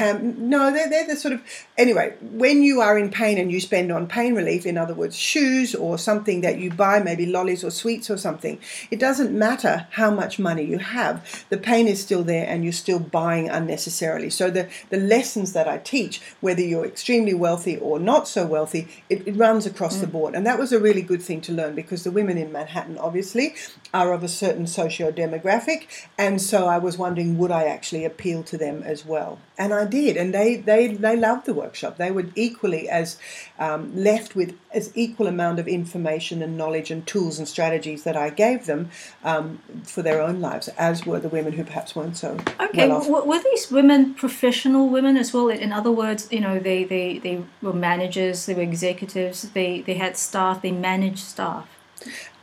um, 0.01 0.49
no, 0.49 0.71
they're, 0.71 0.89
they're 0.89 1.07
the 1.07 1.15
sort 1.15 1.33
of 1.33 1.41
anyway. 1.77 2.15
When 2.21 2.63
you 2.63 2.81
are 2.81 2.97
in 2.97 3.09
pain 3.09 3.37
and 3.37 3.51
you 3.51 3.59
spend 3.59 3.91
on 3.91 4.07
pain 4.07 4.35
relief, 4.35 4.65
in 4.65 4.77
other 4.77 4.93
words, 4.93 5.15
shoes 5.15 5.75
or 5.75 5.97
something 5.97 6.41
that 6.41 6.59
you 6.59 6.71
buy, 6.71 6.99
maybe 6.99 7.25
lollies 7.25 7.63
or 7.63 7.71
sweets 7.71 8.09
or 8.09 8.17
something, 8.17 8.59
it 8.89 8.99
doesn't 8.99 9.31
matter 9.37 9.74
how 9.91 10.11
much 10.11 10.39
money 10.39 10.63
you 10.63 10.79
have. 10.79 11.45
The 11.49 11.57
pain 11.57 11.87
is 11.87 12.01
still 12.01 12.23
there, 12.23 12.47
and 12.47 12.63
you're 12.63 12.73
still 12.73 12.99
buying 12.99 13.49
unnecessarily. 13.49 14.29
So 14.29 14.49
the 14.49 14.67
the 14.89 14.97
lessons 14.97 15.53
that 15.53 15.67
I 15.67 15.77
teach, 15.77 16.21
whether 16.41 16.61
you're 16.61 16.85
extremely 16.85 17.33
wealthy 17.33 17.77
or 17.77 17.99
not 17.99 18.27
so 18.27 18.45
wealthy, 18.45 18.87
it, 19.09 19.27
it 19.27 19.35
runs 19.35 19.65
across 19.65 19.97
the 19.97 20.07
board, 20.07 20.35
and 20.35 20.45
that 20.45 20.59
was 20.59 20.71
a 20.71 20.79
really 20.79 21.01
good 21.01 21.21
thing 21.21 21.41
to 21.41 21.53
learn 21.53 21.75
because 21.75 22.03
the 22.03 22.11
women 22.11 22.37
in 22.37 22.51
Manhattan 22.51 22.97
obviously 22.97 23.55
are 23.93 24.13
of 24.13 24.23
a 24.23 24.27
certain 24.27 24.67
socio 24.67 25.11
demographic, 25.11 25.87
and 26.17 26.41
so 26.41 26.67
I 26.67 26.77
was 26.77 26.97
wondering 26.97 27.37
would 27.37 27.51
I 27.51 27.65
actually 27.65 28.05
appeal 28.05 28.43
to 28.43 28.57
them 28.57 28.83
as 28.83 29.05
well 29.05 29.39
and 29.57 29.73
I 29.73 29.85
did, 29.85 30.17
and 30.17 30.33
they 30.33 30.57
they 30.57 30.87
they 30.87 31.15
loved 31.15 31.45
the 31.45 31.53
workshop. 31.53 31.97
They 31.97 32.11
were 32.11 32.25
equally 32.35 32.89
as 32.89 33.17
um, 33.57 33.95
left 33.95 34.35
with 34.35 34.57
as 34.71 34.91
equal 34.95 35.27
amount 35.27 35.59
of 35.59 35.67
information 35.67 36.41
and 36.41 36.57
knowledge 36.57 36.91
and 36.91 37.05
tools 37.07 37.39
and 37.39 37.47
strategies 37.47 38.03
that 38.03 38.17
I 38.17 38.29
gave 38.29 38.65
them 38.65 38.89
um, 39.23 39.54
for 39.83 40.01
their 40.01 40.21
own 40.21 40.41
lives, 40.41 40.67
as 40.77 41.05
were 41.05 41.19
the 41.19 41.29
women 41.29 41.53
who 41.53 41.63
perhaps 41.63 41.95
weren't 41.95 42.17
so 42.17 42.37
Okay, 42.59 42.87
well 42.87 43.01
w- 43.01 43.25
were 43.25 43.41
these 43.43 43.71
women 43.71 44.13
professional 44.13 44.89
women 44.89 45.17
as 45.17 45.33
well? 45.33 45.49
In 45.49 45.71
other 45.71 45.91
words, 45.91 46.27
you 46.31 46.39
know, 46.39 46.59
they, 46.59 46.83
they, 46.83 47.17
they 47.19 47.43
were 47.61 47.73
managers, 47.73 48.45
they 48.45 48.53
were 48.53 48.61
executives, 48.61 49.43
they, 49.53 49.81
they 49.81 49.95
had 49.95 50.17
staff, 50.17 50.61
they 50.61 50.71
managed 50.71 51.19
staff. 51.19 51.67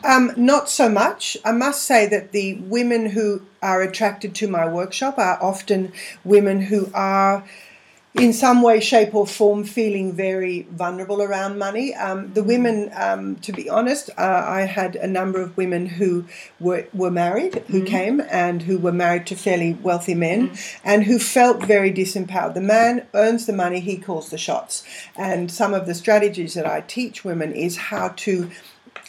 Um, 0.05 0.33
not 0.37 0.69
so 0.69 0.89
much. 0.89 1.37
I 1.45 1.53
must 1.53 1.83
say 1.85 2.07
that 2.09 2.33
the 2.33 2.55
women 2.55 3.11
who 3.11 3.43
are 3.63 3.83
attracted 3.83 4.35
to 4.37 4.49
my 4.49 4.67
workshop 4.67 5.19
are 5.19 5.41
often 5.41 5.93
women 6.25 6.63
who 6.63 6.91
are 6.93 7.45
in 8.15 8.33
some 8.35 8.61
way, 8.61 8.79
shape, 8.79 9.15
or 9.15 9.27
form 9.27 9.65
feeling 9.65 10.13
very 10.13 10.63
vulnerable 10.71 11.23
around 11.23 11.59
money. 11.59 11.95
Um, 11.95 12.33
the 12.35 12.43
women, 12.43 12.91
um, 12.95 13.37
to 13.37 13.53
be 13.53 13.71
honest, 13.71 14.11
uh, 14.19 14.45
I 14.47 14.63
had 14.63 14.97
a 14.97 15.07
number 15.07 15.41
of 15.41 15.57
women 15.57 15.87
who 15.87 16.27
were, 16.61 16.87
were 16.93 17.11
married, 17.11 17.65
who 17.69 17.83
mm. 17.83 17.87
came 17.87 18.21
and 18.31 18.63
who 18.63 18.77
were 18.79 18.93
married 18.93 19.27
to 19.29 19.35
fairly 19.35 19.75
wealthy 19.75 20.15
men 20.15 20.51
mm. 20.51 20.79
and 20.85 21.05
who 21.05 21.19
felt 21.19 21.65
very 21.65 21.91
disempowered. 21.91 22.53
The 22.53 22.61
man 22.61 23.07
earns 23.15 23.47
the 23.47 23.55
money, 23.55 23.81
he 23.81 23.97
calls 23.97 24.29
the 24.29 24.39
shots. 24.39 24.87
And 25.17 25.51
some 25.51 25.73
of 25.73 25.87
the 25.87 25.95
strategies 25.95 26.53
that 26.53 26.67
I 26.67 26.83
teach 26.83 27.25
women 27.25 27.53
is 27.53 27.77
how 27.77 28.09
to 28.09 28.51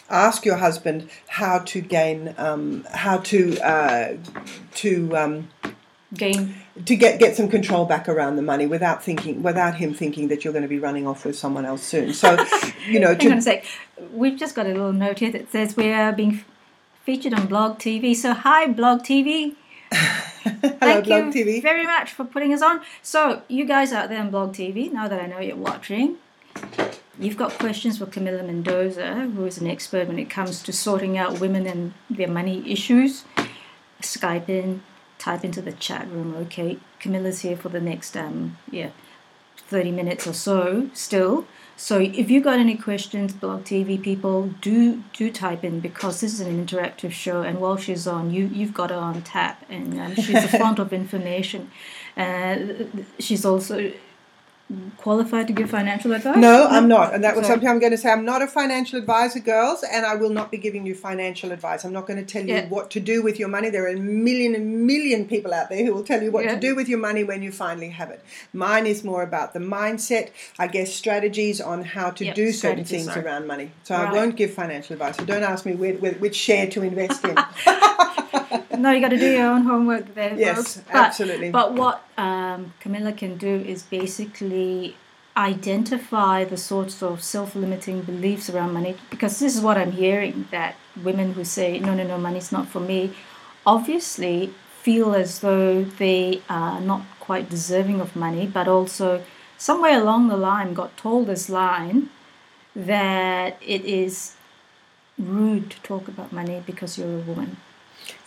ask 0.08 0.44
your 0.44 0.56
husband 0.56 1.10
how 1.28 1.58
to 1.58 1.80
gain, 1.80 2.34
um, 2.38 2.86
how 2.90 3.18
to, 3.18 3.58
uh, 3.60 4.16
to, 4.76 5.16
um, 5.16 5.48
gain 6.14 6.54
to 6.86 6.96
get 6.96 7.20
get 7.20 7.36
some 7.36 7.48
control 7.48 7.84
back 7.84 8.08
around 8.08 8.36
the 8.36 8.42
money 8.42 8.66
without 8.66 9.02
thinking 9.02 9.42
without 9.42 9.76
him 9.76 9.94
thinking 9.94 10.28
that 10.28 10.44
you're 10.44 10.52
going 10.52 10.62
to 10.62 10.68
be 10.68 10.78
running 10.78 11.06
off 11.06 11.24
with 11.24 11.36
someone 11.36 11.64
else 11.64 11.82
soon. 11.82 12.12
So, 12.12 12.36
you 12.86 13.00
know, 13.00 13.14
hang 13.14 13.32
on 13.32 13.38
a 13.38 13.42
sec. 13.42 13.64
We've 14.12 14.38
just 14.38 14.54
got 14.54 14.66
a 14.66 14.70
little 14.70 14.92
note 14.92 15.20
here 15.20 15.30
that 15.32 15.52
says 15.52 15.76
we 15.76 15.92
are 15.92 16.12
being 16.12 16.44
featured 17.04 17.34
on 17.34 17.46
Blog 17.46 17.78
TV. 17.78 18.16
So, 18.16 18.32
hi, 18.32 18.66
Blog 18.66 19.02
TV. 19.02 19.54
Hello, 19.92 20.70
Thank 20.78 21.06
Blog 21.06 21.34
you 21.34 21.44
TV. 21.44 21.62
very 21.62 21.84
much 21.84 22.12
for 22.12 22.24
putting 22.24 22.52
us 22.52 22.62
on. 22.62 22.80
So, 23.02 23.42
you 23.48 23.64
guys 23.64 23.92
out 23.92 24.08
there 24.08 24.20
on 24.20 24.30
Blog 24.30 24.54
TV, 24.54 24.90
now 24.90 25.06
that 25.08 25.20
I 25.20 25.26
know 25.26 25.38
you're 25.38 25.56
watching, 25.56 26.16
you've 27.18 27.36
got 27.36 27.52
questions 27.52 27.98
for 27.98 28.06
Camilla 28.06 28.42
Mendoza, 28.42 29.14
who 29.14 29.44
is 29.44 29.58
an 29.58 29.66
expert 29.66 30.08
when 30.08 30.18
it 30.18 30.30
comes 30.30 30.62
to 30.62 30.72
sorting 30.72 31.16
out 31.16 31.40
women 31.40 31.66
and 31.66 31.94
their 32.10 32.28
money 32.28 32.70
issues. 32.70 33.24
Skype 34.00 34.48
in, 34.48 34.82
type 35.24 35.42
into 35.44 35.62
the 35.62 35.72
chat 35.72 36.06
room, 36.10 36.34
okay, 36.34 36.78
Camilla's 37.00 37.40
here 37.40 37.56
for 37.56 37.70
the 37.70 37.80
next, 37.80 38.14
um, 38.16 38.58
yeah, 38.70 38.90
30 39.56 39.90
minutes 39.90 40.26
or 40.26 40.34
so 40.34 40.90
still. 40.92 41.46
So 41.76 41.98
if 41.98 42.30
you've 42.30 42.44
got 42.44 42.58
any 42.58 42.76
questions, 42.76 43.32
Blog 43.32 43.64
TV 43.64 44.00
people, 44.00 44.48
do 44.60 45.02
do 45.12 45.32
type 45.32 45.64
in 45.64 45.80
because 45.80 46.20
this 46.20 46.34
is 46.34 46.40
an 46.40 46.64
interactive 46.64 47.10
show, 47.10 47.42
and 47.42 47.58
while 47.60 47.76
she's 47.76 48.06
on, 48.06 48.30
you 48.30 48.46
you've 48.46 48.74
got 48.74 48.90
her 48.90 48.96
on 48.96 49.22
tap, 49.22 49.64
and 49.68 49.98
um, 49.98 50.14
she's 50.14 50.44
a 50.44 50.48
font 50.58 50.78
of 50.78 50.92
information. 50.92 51.70
Uh, 52.16 52.56
she's 53.18 53.44
also 53.44 53.90
qualified 54.96 55.46
to 55.46 55.52
give 55.52 55.70
financial 55.70 56.12
advice? 56.12 56.36
No, 56.36 56.66
I'm 56.66 56.88
not. 56.88 57.14
And 57.14 57.22
that 57.22 57.36
was 57.36 57.46
something 57.46 57.68
I'm 57.68 57.78
going 57.78 57.92
to 57.92 57.98
say. 57.98 58.10
I'm 58.10 58.24
not 58.24 58.42
a 58.42 58.46
financial 58.46 58.98
advisor, 58.98 59.40
girls, 59.40 59.84
and 59.84 60.06
I 60.06 60.14
will 60.14 60.30
not 60.30 60.50
be 60.50 60.56
giving 60.56 60.86
you 60.86 60.94
financial 60.94 61.52
advice. 61.52 61.84
I'm 61.84 61.92
not 61.92 62.06
going 62.06 62.18
to 62.18 62.24
tell 62.24 62.46
you 62.46 62.54
yeah. 62.54 62.68
what 62.68 62.90
to 62.92 63.00
do 63.00 63.22
with 63.22 63.38
your 63.38 63.48
money. 63.48 63.68
There 63.68 63.84
are 63.84 63.94
a 63.94 63.96
million 63.96 64.54
and 64.54 64.86
million 64.86 65.26
people 65.26 65.52
out 65.52 65.68
there 65.68 65.84
who 65.84 65.92
will 65.92 66.04
tell 66.04 66.22
you 66.22 66.30
what 66.30 66.44
yeah. 66.44 66.54
to 66.54 66.60
do 66.60 66.74
with 66.74 66.88
your 66.88 66.98
money 66.98 67.24
when 67.24 67.42
you 67.42 67.52
finally 67.52 67.90
have 67.90 68.10
it. 68.10 68.24
Mine 68.52 68.86
is 68.86 69.04
more 69.04 69.22
about 69.22 69.52
the 69.52 69.60
mindset, 69.60 70.30
I 70.58 70.66
guess, 70.66 70.94
strategies 70.94 71.60
on 71.60 71.82
how 71.82 72.10
to 72.10 72.24
yep, 72.24 72.34
do 72.34 72.50
certain 72.52 72.84
things 72.84 73.04
sorry. 73.04 73.24
around 73.24 73.46
money. 73.46 73.70
So 73.82 73.94
right. 73.94 74.08
I 74.08 74.12
won't 74.12 74.36
give 74.36 74.52
financial 74.52 74.94
advice. 74.94 75.16
So 75.16 75.24
don't 75.24 75.42
ask 75.42 75.66
me 75.66 75.74
which 75.74 76.36
share 76.36 76.68
to 76.70 76.82
invest 76.82 77.24
in. 77.24 77.36
no, 78.76 78.90
you 78.90 79.00
got 79.00 79.10
to 79.10 79.18
do 79.18 79.30
your 79.30 79.48
own 79.48 79.62
homework 79.62 80.14
there. 80.14 80.34
Yes, 80.34 80.56
folks. 80.56 80.82
But, 80.86 80.96
absolutely. 80.96 81.50
But 81.50 81.74
what 81.74 82.06
um, 82.18 82.74
Camilla 82.80 83.12
can 83.12 83.36
do 83.36 83.56
is 83.66 83.82
basically 83.82 84.96
identify 85.36 86.44
the 86.44 86.56
sorts 86.56 87.02
of 87.02 87.22
self-limiting 87.22 88.02
beliefs 88.02 88.48
around 88.48 88.72
money 88.72 88.96
because 89.10 89.40
this 89.40 89.56
is 89.56 89.60
what 89.60 89.76
i'm 89.76 89.90
hearing 89.90 90.46
that 90.52 90.76
women 91.02 91.32
who 91.32 91.44
say 91.44 91.78
no 91.80 91.92
no 91.92 92.04
no 92.04 92.16
money's 92.16 92.52
not 92.52 92.68
for 92.68 92.78
me 92.78 93.12
obviously 93.66 94.54
feel 94.80 95.12
as 95.12 95.40
though 95.40 95.82
they 95.82 96.40
are 96.48 96.80
not 96.80 97.02
quite 97.18 97.50
deserving 97.50 98.00
of 98.00 98.14
money 98.14 98.46
but 98.46 98.68
also 98.68 99.24
somewhere 99.58 100.00
along 100.00 100.28
the 100.28 100.36
line 100.36 100.72
got 100.72 100.96
told 100.96 101.26
this 101.26 101.48
line 101.48 102.08
that 102.76 103.56
it 103.60 103.84
is 103.84 104.36
rude 105.18 105.68
to 105.68 105.80
talk 105.82 106.06
about 106.06 106.32
money 106.32 106.62
because 106.64 106.96
you're 106.96 107.18
a 107.18 107.22
woman 107.22 107.56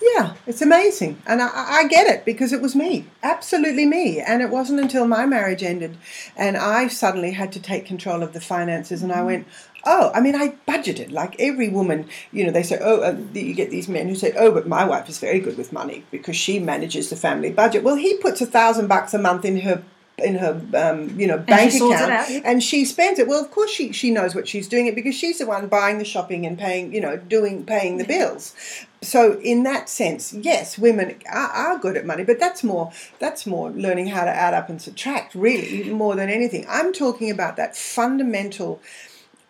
yeah, 0.01 0.35
it's 0.45 0.61
amazing. 0.61 1.21
And 1.25 1.41
I, 1.41 1.49
I, 1.53 1.87
get 1.87 2.07
it 2.07 2.25
because 2.25 2.53
it 2.53 2.61
was 2.61 2.75
me, 2.75 3.05
absolutely 3.23 3.85
me. 3.85 4.19
And 4.19 4.41
it 4.41 4.49
wasn't 4.49 4.79
until 4.79 5.07
my 5.07 5.25
marriage 5.25 5.63
ended 5.63 5.97
and 6.35 6.57
I 6.57 6.87
suddenly 6.87 7.31
had 7.31 7.51
to 7.53 7.59
take 7.59 7.85
control 7.85 8.23
of 8.23 8.33
the 8.33 8.41
finances 8.41 9.03
and 9.03 9.11
I 9.11 9.17
mm-hmm. 9.17 9.25
went, 9.25 9.47
oh, 9.85 10.11
I 10.13 10.21
mean, 10.21 10.35
I 10.35 10.55
budgeted 10.67 11.11
like 11.11 11.35
every 11.39 11.69
woman, 11.69 12.07
you 12.31 12.45
know, 12.45 12.51
they 12.51 12.63
say, 12.63 12.77
oh, 12.81 13.01
uh, 13.01 13.17
you 13.33 13.53
get 13.53 13.69
these 13.69 13.87
men 13.87 14.07
who 14.07 14.15
say, 14.15 14.33
oh, 14.37 14.51
but 14.51 14.67
my 14.67 14.85
wife 14.85 15.09
is 15.09 15.19
very 15.19 15.39
good 15.39 15.57
with 15.57 15.73
money 15.73 16.03
because 16.11 16.35
she 16.35 16.59
manages 16.59 17.09
the 17.09 17.15
family 17.15 17.51
budget. 17.51 17.83
Well, 17.83 17.95
he 17.95 18.17
puts 18.17 18.41
a 18.41 18.45
thousand 18.45 18.87
bucks 18.87 19.13
a 19.13 19.19
month 19.19 19.45
in 19.45 19.61
her 19.61 19.83
in 20.17 20.33
her 20.35 20.59
um, 20.73 21.19
you 21.19 21.27
know 21.27 21.37
bank 21.37 21.73
account 21.75 22.43
and 22.43 22.63
she 22.63 22.85
spends 22.85 23.19
it. 23.19 23.27
Well 23.27 23.43
of 23.43 23.51
course 23.51 23.69
she 23.69 23.91
she 23.91 24.09
knows 24.09 24.33
what 24.33 24.47
she's 24.47 24.67
doing 24.67 24.87
it 24.87 24.95
because 24.95 25.13
she's 25.13 25.37
the 25.37 25.45
one 25.45 25.67
buying 25.67 25.99
the 25.99 26.05
shopping 26.05 26.45
and 26.45 26.57
paying 26.57 26.93
you 26.93 27.01
know 27.01 27.17
doing 27.17 27.65
paying 27.65 27.97
the 27.97 28.03
bills. 28.03 28.55
So 29.03 29.39
in 29.41 29.61
that 29.63 29.89
sense 29.89 30.33
yes 30.33 30.77
women 30.77 31.19
are, 31.31 31.49
are 31.49 31.77
good 31.77 31.97
at 31.97 32.05
money 32.05 32.23
but 32.23 32.39
that's 32.39 32.63
more 32.63 32.91
that's 33.19 33.45
more 33.45 33.69
learning 33.69 34.07
how 34.07 34.25
to 34.25 34.31
add 34.31 34.55
up 34.55 34.69
and 34.69 34.81
subtract 34.81 35.35
really 35.35 35.89
more 35.91 36.15
than 36.15 36.29
anything. 36.29 36.65
I'm 36.67 36.93
talking 36.93 37.29
about 37.29 37.55
that 37.57 37.77
fundamental 37.77 38.81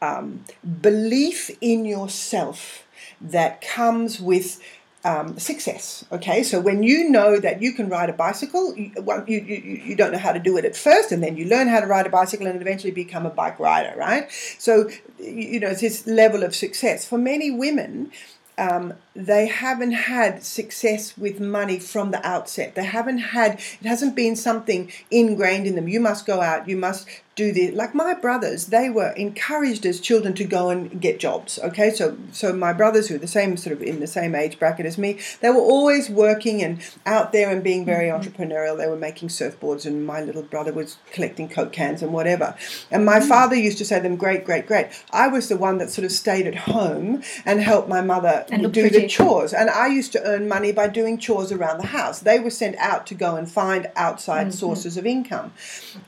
um, 0.01 0.43
belief 0.81 1.49
in 1.61 1.85
yourself 1.85 2.83
that 3.21 3.61
comes 3.61 4.19
with 4.19 4.61
um, 5.03 5.37
success. 5.39 6.05
Okay, 6.11 6.43
so 6.43 6.59
when 6.59 6.83
you 6.83 7.09
know 7.09 7.39
that 7.39 7.61
you 7.61 7.73
can 7.73 7.89
ride 7.89 8.09
a 8.09 8.13
bicycle, 8.13 8.75
you, 8.75 8.91
you, 9.27 9.37
you, 9.39 9.81
you 9.85 9.95
don't 9.95 10.11
know 10.11 10.17
how 10.17 10.33
to 10.33 10.39
do 10.39 10.57
it 10.57 10.65
at 10.65 10.75
first, 10.75 11.11
and 11.11 11.23
then 11.23 11.37
you 11.37 11.45
learn 11.45 11.67
how 11.67 11.79
to 11.79 11.87
ride 11.87 12.05
a 12.05 12.09
bicycle 12.09 12.47
and 12.47 12.61
eventually 12.61 12.91
become 12.91 13.25
a 13.25 13.29
bike 13.29 13.59
rider, 13.59 13.93
right? 13.97 14.29
So, 14.59 14.89
you 15.19 15.59
know, 15.59 15.69
it's 15.69 15.81
this 15.81 16.07
level 16.07 16.43
of 16.43 16.55
success. 16.55 17.05
For 17.05 17.17
many 17.17 17.51
women, 17.51 18.11
um, 18.57 18.95
they 19.15 19.47
haven't 19.47 19.91
had 19.91 20.43
success 20.43 21.17
with 21.17 21.39
money 21.39 21.79
from 21.79 22.11
the 22.11 22.25
outset. 22.25 22.75
They 22.75 22.85
haven't 22.85 23.19
had, 23.19 23.59
it 23.59 23.87
hasn't 23.87 24.15
been 24.15 24.35
something 24.35 24.91
ingrained 25.11 25.67
in 25.67 25.75
them. 25.75 25.87
You 25.87 25.99
must 25.99 26.25
go 26.25 26.41
out, 26.41 26.67
you 26.67 26.75
must 26.75 27.07
do 27.37 27.53
this. 27.53 27.73
Like 27.73 27.95
my 27.95 28.15
brothers, 28.15 28.65
they 28.65 28.89
were 28.89 29.11
encouraged 29.11 29.85
as 29.85 30.01
children 30.01 30.33
to 30.33 30.43
go 30.43 30.69
and 30.69 30.99
get 30.99 31.19
jobs. 31.19 31.59
Okay, 31.63 31.91
so 31.91 32.17
so 32.33 32.51
my 32.51 32.73
brothers 32.73 33.07
who 33.07 33.15
are 33.15 33.19
the 33.19 33.27
same 33.27 33.55
sort 33.55 33.73
of 33.73 33.81
in 33.81 34.01
the 34.01 34.07
same 34.07 34.35
age 34.35 34.59
bracket 34.59 34.85
as 34.85 34.97
me, 34.97 35.19
they 35.39 35.49
were 35.49 35.61
always 35.61 36.09
working 36.09 36.61
and 36.61 36.81
out 37.05 37.31
there 37.31 37.49
and 37.49 37.63
being 37.63 37.85
very 37.85 38.07
mm-hmm. 38.07 38.19
entrepreneurial. 38.19 38.75
They 38.75 38.87
were 38.87 38.97
making 38.97 39.29
surfboards, 39.29 39.85
and 39.85 40.05
my 40.05 40.21
little 40.21 40.41
brother 40.41 40.73
was 40.73 40.97
collecting 41.11 41.47
coke 41.47 41.71
cans 41.71 42.01
and 42.01 42.11
whatever. 42.11 42.55
And 42.91 43.05
my 43.05 43.19
mm. 43.19 43.27
father 43.27 43.55
used 43.55 43.77
to 43.77 43.85
say 43.85 43.97
to 43.97 44.03
them, 44.03 44.17
"Great, 44.17 44.43
great, 44.43 44.65
great." 44.65 44.87
I 45.11 45.27
was 45.27 45.47
the 45.47 45.57
one 45.57 45.77
that 45.77 45.91
sort 45.91 46.05
of 46.05 46.11
stayed 46.11 46.47
at 46.47 46.55
home 46.55 47.21
and 47.45 47.61
helped 47.61 47.87
my 47.87 48.01
mother 48.01 48.45
do 48.49 48.69
pretty. 48.69 49.01
the 49.01 49.07
chores, 49.07 49.53
and 49.53 49.69
I 49.69 49.87
used 49.87 50.11
to 50.13 50.23
earn 50.23 50.47
money 50.47 50.71
by 50.71 50.87
doing 50.87 51.19
chores 51.19 51.51
around 51.51 51.77
the 51.77 51.87
house. 51.87 52.19
They 52.19 52.39
were 52.39 52.49
sent 52.49 52.75
out 52.77 53.05
to 53.07 53.15
go 53.15 53.35
and 53.35 53.49
find 53.49 53.87
outside 53.95 54.47
mm-hmm. 54.47 54.57
sources 54.65 54.97
of 54.97 55.05
income. 55.05 55.53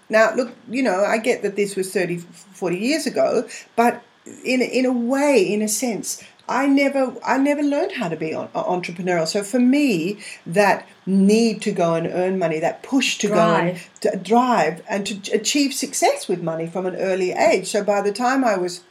Now, 0.10 0.34
look, 0.34 0.56
you 0.68 0.82
know, 0.82 1.06
I 1.06 1.19
get 1.20 1.42
that 1.42 1.56
this 1.56 1.76
was 1.76 1.92
30, 1.92 2.18
40 2.18 2.78
years 2.78 3.06
ago, 3.06 3.48
but 3.76 4.04
in, 4.44 4.62
in 4.62 4.86
a 4.86 4.92
way, 4.92 5.42
in 5.42 5.62
a 5.62 5.68
sense, 5.68 6.24
I 6.50 6.66
never 6.66 7.16
I 7.24 7.38
never 7.38 7.62
learned 7.62 7.92
how 7.94 8.10
to 8.10 8.16
be 8.16 8.32
entrepreneurial. 8.32 9.28
So 9.28 9.44
for 9.44 9.60
me, 9.60 10.18
that 10.48 10.88
need 11.06 11.62
to 11.62 11.72
go 11.72 11.94
and 11.94 12.08
earn 12.08 12.40
money, 12.40 12.60
that 12.60 12.82
push 12.82 13.20
to 13.20 13.28
drive. 13.28 13.38
go 13.38 14.10
and 14.10 14.22
to 14.24 14.30
drive 14.30 14.84
and 14.90 15.06
to 15.06 15.32
achieve 15.32 15.76
success 15.76 16.28
with 16.28 16.42
money 16.42 16.66
from 16.66 16.88
an 16.88 16.96
early 16.96 17.32
age. 17.32 17.68
So 17.68 17.84
by 17.84 18.02
the 18.02 18.12
time 18.12 18.44
I 18.44 18.58
was 18.58 18.82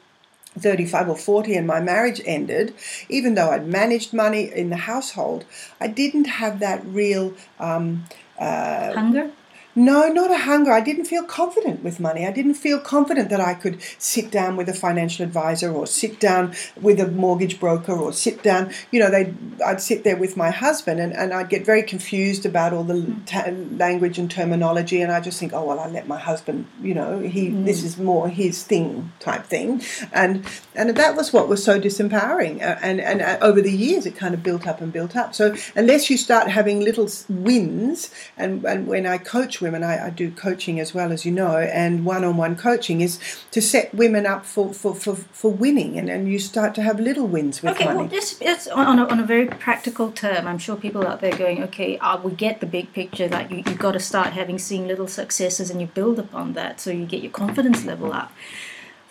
35 0.57 1.09
or 1.09 1.17
40 1.17 1.57
and 1.57 1.67
my 1.67 1.81
marriage 1.81 2.23
ended, 2.25 2.75
even 3.09 3.35
though 3.35 3.51
I'd 3.51 3.67
managed 3.67 4.13
money 4.13 4.51
in 4.53 4.71
the 4.71 4.77
household, 4.77 5.45
I 5.81 5.89
didn't 5.89 6.27
have 6.27 6.61
that 6.61 6.85
real 6.87 7.35
um, 7.59 8.05
uh, 8.39 8.93
hunger 8.93 9.33
no, 9.79 10.09
not 10.09 10.33
a 10.33 10.39
hunger. 10.39 10.73
I 10.73 10.81
didn't 10.81 11.05
feel 11.05 11.23
confident 11.23 11.85
with 11.85 12.01
money. 12.01 12.27
I 12.27 12.33
didn't 12.33 12.55
feel 12.55 12.81
confident 12.81 13.31
that 13.31 13.41
I 13.41 13.55
could 13.55 13.81
sit 13.99 14.31
down 14.31 14.57
with 14.57 14.69
a 14.69 14.75
financial 14.75 15.25
advisor 15.25 15.73
or 15.73 15.87
sit 15.87 16.19
down 16.19 16.55
with 16.81 16.99
a 16.99 17.07
mortgage 17.07 17.61
broker 17.61 17.93
or 17.93 18.13
sit 18.13 18.43
down, 18.43 18.73
you 18.91 18.99
know, 18.99 19.09
they 19.09 19.33
I'd 19.65 19.81
sit 19.81 20.03
there 20.03 20.17
with 20.17 20.37
my 20.37 20.51
husband 20.51 20.99
and, 20.99 21.13
and 21.13 21.33
I'd 21.33 21.49
get 21.49 21.65
very 21.65 21.85
confused 21.85 22.45
about 22.45 22.73
all 22.73 22.83
the 22.83 23.15
ta- 23.27 23.51
language 23.77 24.19
and 24.19 24.29
terminology 24.29 25.01
and 25.01 25.13
I 25.13 25.21
just 25.21 25.39
think, 25.39 25.53
oh, 25.53 25.65
well, 25.65 25.79
I 25.79 25.87
let 25.89 26.09
my 26.09 26.19
husband, 26.19 26.67
you 26.83 26.95
know, 26.95 27.21
he 27.21 27.51
mm. 27.51 27.65
this 27.65 27.85
is 27.85 27.99
more 27.99 28.29
his 28.29 28.65
thing 28.65 29.13
type 29.21 29.45
thing. 29.45 29.83
And 30.13 30.45
and 30.75 30.97
that 30.97 31.17
was 31.17 31.33
what 31.33 31.49
was 31.49 31.63
so 31.63 31.81
disempowering. 31.81 32.61
And, 32.61 33.01
and 33.01 33.21
uh, 33.21 33.39
over 33.41 33.61
the 33.61 33.73
years, 33.73 34.07
it 34.07 34.17
kind 34.17 34.35
of 34.35 34.43
built 34.43 34.67
up 34.67 34.81
and 34.81 34.93
built 34.93 35.15
up. 35.15 35.35
So 35.35 35.55
unless 35.77 36.11
you 36.11 36.17
start 36.17 36.49
having 36.49 36.81
little 36.81 37.09
wins, 37.29 38.11
and, 38.37 38.65
and 38.65 38.87
when 38.87 39.07
I 39.07 39.19
coach 39.19 39.61
women, 39.61 39.68
women, 39.69 39.83
I, 39.85 40.07
I 40.07 40.11
do 40.11 40.31
coaching 40.31 40.81
as 40.81 40.95
well 40.95 41.13
as 41.13 41.25
you 41.27 41.33
know, 41.33 41.57
and 41.59 42.05
one-on-one 42.05 42.57
coaching 42.57 43.01
is 43.01 43.19
to 43.51 43.61
set 43.61 43.95
women 43.95 44.25
up 44.27 44.47
for 44.47 44.73
for, 44.73 44.95
for, 44.95 45.15
for 45.15 45.51
winning, 45.53 45.99
and, 45.99 46.09
and 46.09 46.23
you 46.33 46.39
start 46.39 46.75
to 46.77 46.83
have 46.83 46.99
little 46.99 47.27
wins 47.27 47.63
with 47.63 47.73
okay, 47.73 47.85
money. 47.85 47.99
well, 47.99 48.09
just 48.09 48.43
it's 48.43 48.67
on 48.69 48.99
a, 48.99 49.05
on 49.13 49.21
a 49.21 49.27
very 49.35 49.47
practical 49.47 50.11
term. 50.11 50.47
I'm 50.47 50.59
sure 50.59 50.77
people 50.77 51.07
out 51.07 51.21
there 51.21 51.37
going, 51.37 51.63
okay, 51.65 51.99
uh, 51.99 52.17
we 52.27 52.33
get 52.33 52.61
the 52.61 52.67
big 52.67 52.93
picture 52.93 53.29
that 53.29 53.51
you 53.51 53.59
you've 53.67 53.79
got 53.79 53.93
to 53.93 54.01
start 54.01 54.29
having 54.41 54.59
seeing 54.59 54.87
little 54.89 55.09
successes, 55.09 55.71
and 55.71 55.81
you 55.81 55.87
build 55.87 56.19
upon 56.19 56.55
that, 56.55 56.81
so 56.81 56.91
you 56.91 57.07
get 57.07 57.23
your 57.23 57.33
confidence 57.33 57.85
level 57.85 58.13
up. 58.13 58.33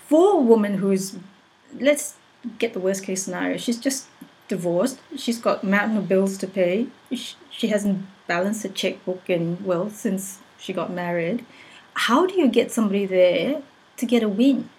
For 0.08 0.26
a 0.40 0.42
woman 0.42 0.76
who's, 0.76 1.18
let's 1.80 2.16
get 2.60 2.74
the 2.74 2.80
worst 2.80 3.04
case 3.04 3.24
scenario, 3.24 3.58
she's 3.58 3.80
just 3.80 4.08
divorced, 4.48 5.00
she's 5.18 5.40
got 5.40 5.64
mountain 5.64 5.98
of 5.98 6.08
bills 6.08 6.38
to 6.38 6.48
pay, 6.48 6.88
she, 7.12 7.36
she 7.50 7.68
hasn't 7.68 8.06
balanced 8.28 8.64
her 8.64 8.70
checkbook 8.70 9.30
and 9.30 9.66
well 9.66 9.90
since 9.90 10.40
she 10.60 10.74
got 10.74 10.92
married. 10.92 11.46
How 11.94 12.26
do 12.26 12.36
you 12.36 12.48
get 12.48 12.72
somebody 12.72 13.06
there 13.06 13.62
to 13.98 14.06
get 14.06 14.24
a 14.24 14.30
win? 14.30 14.70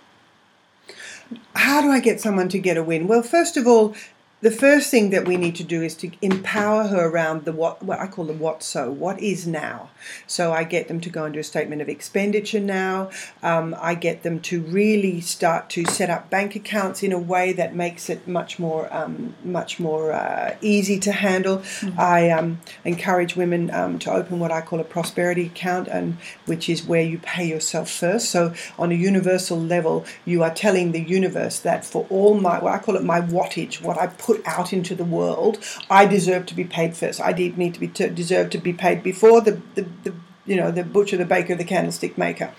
How 1.55 1.81
do 1.83 1.91
I 1.91 2.01
get 2.01 2.21
someone 2.21 2.49
to 2.51 2.59
get 2.59 2.77
a 2.77 2.83
win? 2.83 3.07
Well, 3.07 3.23
first 3.23 3.57
of 3.57 3.67
all, 3.67 3.95
the 4.41 4.51
first 4.53 4.91
thing 4.91 5.11
that 5.11 5.27
we 5.27 5.37
need 5.37 5.57
to 5.57 5.65
do 5.65 5.83
is 5.83 5.95
to 5.97 6.11
empower 6.23 6.87
her 6.87 7.09
around 7.09 7.45
the 7.45 7.53
what, 7.53 7.83
what 7.83 7.99
I 7.99 8.07
call 8.07 8.25
the 8.25 8.33
what 8.33 8.63
so, 8.63 8.91
what 8.91 9.21
is 9.21 9.47
now. 9.47 9.91
So 10.29 10.53
I 10.53 10.63
get 10.63 10.87
them 10.87 11.01
to 11.01 11.11
go 11.11 11.25
into 11.25 11.41
a 11.41 11.45
statement 11.45 11.83
of 11.83 11.89
expenditure 11.89 12.61
now. 12.61 13.11
Um, 13.43 13.75
I 13.81 13.95
get 13.95 14.23
them 14.23 14.39
to 14.41 14.61
really 14.61 15.21
start 15.21 15.69
to 15.71 15.85
set 15.87 16.09
up 16.09 16.31
bank 16.31 16.55
accounts 16.55 17.03
in 17.03 17.13
a 17.13 17.19
way 17.19 17.53
that 17.55 17.75
makes 17.75 18.09
it 18.09 18.29
much 18.29 18.61
more 18.61 18.93
um, 18.95 19.35
much 19.43 19.81
more 19.81 20.13
uh, 20.13 20.57
easy 20.61 21.01
to 21.01 21.11
handle. 21.11 21.59
Mm-hmm. 21.59 21.99
I 21.99 22.31
um, 22.31 22.61
encourage 22.85 23.35
women 23.35 23.73
um, 23.73 23.99
to 24.01 24.13
open 24.13 24.39
what 24.39 24.53
I 24.53 24.61
call 24.61 24.79
a 24.79 24.85
prosperity 24.85 25.47
account, 25.47 25.89
and 25.89 26.17
which 26.47 26.69
is 26.69 26.85
where 26.85 27.03
you 27.03 27.19
pay 27.19 27.47
yourself 27.47 27.91
first. 27.91 28.31
So 28.31 28.55
on 28.79 28.93
a 28.93 28.95
universal 28.95 29.59
level, 29.61 30.05
you 30.25 30.45
are 30.45 30.55
telling 30.55 30.93
the 30.93 31.01
universe 31.01 31.59
that 31.61 31.85
for 31.85 32.07
all 32.09 32.35
my, 32.35 32.61
well, 32.61 32.73
I 32.73 32.79
call 32.79 32.95
it 32.97 33.05
my 33.05 33.21
wattage, 33.21 33.83
what 33.83 33.99
I 33.99 34.07
put 34.07 34.28
put 34.29 34.47
out 34.47 34.75
into 34.75 34.95
the 34.95 35.07
world, 35.07 35.59
I 35.89 36.05
deserve 36.05 36.45
to 36.47 36.55
be 36.55 36.65
paid 36.65 36.95
first. 36.95 37.19
I 37.19 37.33
need 37.33 37.73
to 37.73 37.81
be 37.81 37.89
to 37.89 38.11
deserve 38.11 38.51
to 38.51 38.59
be 38.59 38.75
paid 38.75 39.03
before 39.03 39.41
the, 39.41 39.63
the, 39.75 39.87
the 40.05 40.15
you 40.45 40.57
know 40.57 40.71
the 40.71 40.85
butcher, 40.85 41.17
the 41.17 41.25
baker, 41.25 41.55
the 41.55 41.65
candlestick 41.65 42.19
maker. 42.19 42.53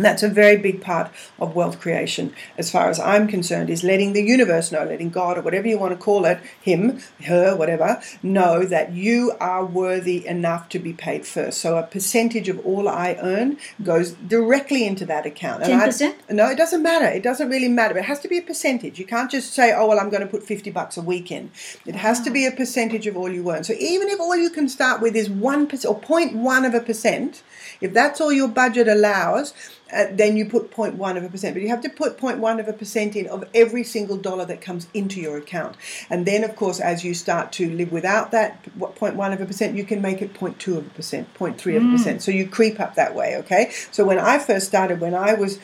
And 0.00 0.04
that's 0.06 0.22
a 0.22 0.30
very 0.30 0.56
big 0.56 0.80
part 0.80 1.10
of 1.38 1.54
wealth 1.54 1.78
creation, 1.78 2.32
as 2.56 2.70
far 2.70 2.88
as 2.88 2.98
I'm 2.98 3.28
concerned, 3.28 3.68
is 3.68 3.84
letting 3.84 4.14
the 4.14 4.22
universe 4.22 4.72
know, 4.72 4.82
letting 4.82 5.10
God 5.10 5.36
or 5.36 5.42
whatever 5.42 5.68
you 5.68 5.78
want 5.78 5.92
to 5.92 6.02
call 6.02 6.24
it, 6.24 6.40
him, 6.58 7.02
her, 7.26 7.54
whatever, 7.54 8.00
know 8.22 8.64
that 8.64 8.94
you 8.94 9.36
are 9.40 9.62
worthy 9.62 10.26
enough 10.26 10.70
to 10.70 10.78
be 10.78 10.94
paid 10.94 11.26
first. 11.26 11.60
So 11.60 11.76
a 11.76 11.82
percentage 11.82 12.48
of 12.48 12.64
all 12.64 12.88
I 12.88 13.18
earn 13.20 13.58
goes 13.82 14.12
directly 14.12 14.86
into 14.86 15.04
that 15.04 15.26
account. 15.26 15.64
Ten 15.64 15.78
percent? 15.78 16.16
No, 16.30 16.48
it 16.48 16.56
doesn't 16.56 16.82
matter. 16.82 17.04
It 17.04 17.22
doesn't 17.22 17.50
really 17.50 17.68
matter. 17.68 17.98
It 17.98 18.06
has 18.06 18.20
to 18.20 18.28
be 18.28 18.38
a 18.38 18.42
percentage. 18.42 18.98
You 18.98 19.04
can't 19.04 19.30
just 19.30 19.52
say, 19.52 19.74
oh 19.74 19.86
well, 19.86 20.00
I'm 20.00 20.08
going 20.08 20.22
to 20.22 20.26
put 20.26 20.42
fifty 20.42 20.70
bucks 20.70 20.96
a 20.96 21.02
week 21.02 21.30
in. 21.30 21.50
It 21.84 21.96
has 21.96 22.22
to 22.22 22.30
ah. 22.30 22.32
be 22.32 22.46
a 22.46 22.52
percentage 22.52 23.06
of 23.06 23.18
all 23.18 23.30
you 23.30 23.50
earn. 23.52 23.64
So 23.64 23.74
even 23.74 24.08
if 24.08 24.18
all 24.18 24.34
you 24.34 24.48
can 24.48 24.70
start 24.70 25.02
with 25.02 25.14
is 25.14 25.28
one 25.28 25.66
percent 25.66 25.94
or 25.94 26.00
0.1 26.00 26.66
of 26.66 26.72
a 26.72 26.80
percent, 26.80 27.42
if 27.82 27.92
that's 27.92 28.18
all 28.18 28.32
your 28.32 28.48
budget 28.48 28.88
allows 28.88 29.52
uh, 29.92 30.06
then 30.12 30.36
you 30.36 30.44
put 30.44 30.70
0.1 30.70 31.16
of 31.16 31.24
a 31.24 31.28
percent. 31.28 31.54
But 31.54 31.62
you 31.62 31.68
have 31.68 31.82
to 31.82 31.88
put 31.88 32.18
0.1 32.18 32.60
of 32.60 32.68
a 32.68 32.72
percent 32.72 33.16
in 33.16 33.26
of 33.26 33.44
every 33.54 33.84
single 33.84 34.16
dollar 34.16 34.44
that 34.46 34.60
comes 34.60 34.88
into 34.94 35.20
your 35.20 35.36
account. 35.36 35.76
And 36.08 36.26
then, 36.26 36.44
of 36.44 36.56
course, 36.56 36.80
as 36.80 37.04
you 37.04 37.14
start 37.14 37.52
to 37.52 37.70
live 37.70 37.92
without 37.92 38.30
that 38.32 38.62
0.1 38.78 39.32
of 39.32 39.40
a 39.40 39.46
percent, 39.46 39.76
you 39.76 39.84
can 39.84 40.00
make 40.00 40.22
it 40.22 40.34
0.2 40.34 40.76
of 40.76 40.86
a 40.86 40.90
percent, 40.90 41.32
0.3 41.34 41.76
of 41.76 41.84
a 41.84 41.90
percent. 41.90 42.22
So 42.22 42.30
you 42.30 42.46
creep 42.46 42.80
up 42.80 42.94
that 42.94 43.14
way, 43.14 43.36
okay? 43.36 43.70
So 43.90 44.04
when 44.04 44.18
I 44.18 44.38
first 44.38 44.66
started, 44.66 45.00
when 45.00 45.14
I 45.14 45.34
was 45.34 45.58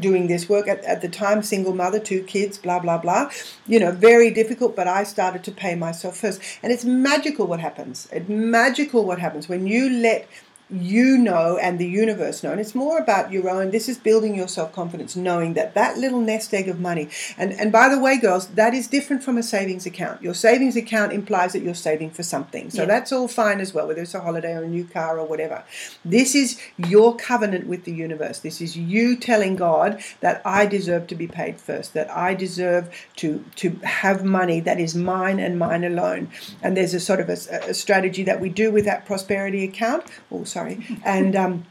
doing 0.00 0.26
this 0.26 0.48
work 0.48 0.68
at, 0.68 0.84
at 0.84 1.02
the 1.02 1.08
time, 1.08 1.42
single 1.42 1.74
mother, 1.74 1.98
two 1.98 2.22
kids, 2.22 2.58
blah, 2.58 2.78
blah, 2.78 2.98
blah, 2.98 3.30
you 3.66 3.78
know, 3.80 3.92
very 3.92 4.30
difficult, 4.30 4.76
but 4.76 4.86
I 4.86 5.04
started 5.04 5.44
to 5.44 5.52
pay 5.52 5.74
myself 5.74 6.16
first. 6.16 6.40
And 6.62 6.72
it's 6.72 6.84
magical 6.84 7.46
what 7.46 7.60
happens. 7.60 8.08
It's 8.12 8.28
magical 8.28 9.04
what 9.04 9.18
happens 9.18 9.48
when 9.48 9.66
you 9.66 9.90
let 9.90 10.28
you 10.70 11.16
know 11.16 11.58
and 11.58 11.78
the 11.78 11.88
universe 11.88 12.42
know. 12.42 12.52
And 12.52 12.60
it's 12.60 12.74
more 12.74 12.98
about 12.98 13.32
your 13.32 13.48
own 13.48 13.70
this 13.70 13.88
is 13.88 13.96
building 13.96 14.34
your 14.34 14.48
self-confidence 14.48 15.16
knowing 15.16 15.54
that 15.54 15.74
that 15.74 15.96
little 15.96 16.20
nest 16.20 16.52
egg 16.52 16.68
of 16.68 16.78
money 16.78 17.08
and 17.38 17.52
and 17.52 17.72
by 17.72 17.88
the 17.88 17.98
way 17.98 18.18
girls 18.18 18.48
that 18.48 18.74
is 18.74 18.86
different 18.86 19.22
from 19.22 19.38
a 19.38 19.42
savings 19.42 19.86
account. 19.86 20.22
Your 20.22 20.34
savings 20.34 20.76
account 20.76 21.12
implies 21.12 21.52
that 21.54 21.62
you're 21.62 21.74
saving 21.74 22.10
for 22.10 22.22
something. 22.22 22.70
So 22.70 22.82
yeah. 22.82 22.86
that's 22.86 23.12
all 23.12 23.28
fine 23.28 23.60
as 23.60 23.72
well 23.72 23.86
whether 23.86 24.02
it's 24.02 24.14
a 24.14 24.20
holiday 24.20 24.54
or 24.54 24.62
a 24.62 24.68
new 24.68 24.84
car 24.84 25.18
or 25.18 25.26
whatever. 25.26 25.64
This 26.04 26.34
is 26.34 26.60
your 26.76 27.16
covenant 27.16 27.66
with 27.66 27.84
the 27.84 27.92
universe. 27.92 28.40
This 28.40 28.60
is 28.60 28.76
you 28.76 29.16
telling 29.16 29.56
god 29.56 30.02
that 30.20 30.42
i 30.44 30.66
deserve 30.66 31.06
to 31.06 31.14
be 31.14 31.26
paid 31.26 31.60
first 31.60 31.94
that 31.94 32.10
i 32.10 32.34
deserve 32.34 32.90
to 33.16 33.44
to 33.56 33.70
have 33.82 34.24
money 34.24 34.60
that 34.60 34.78
is 34.78 34.94
mine 34.94 35.38
and 35.38 35.58
mine 35.58 35.84
alone. 35.84 36.28
And 36.62 36.76
there's 36.76 36.94
a 36.94 37.00
sort 37.00 37.20
of 37.20 37.28
a, 37.28 37.38
a 37.70 37.74
strategy 37.74 38.22
that 38.24 38.40
we 38.40 38.50
do 38.50 38.70
with 38.70 38.84
that 38.84 39.06
prosperity 39.06 39.64
account. 39.64 40.04
Also 40.30 40.57
sorry, 40.58 40.76
and 41.04 41.36
um, 41.36 41.64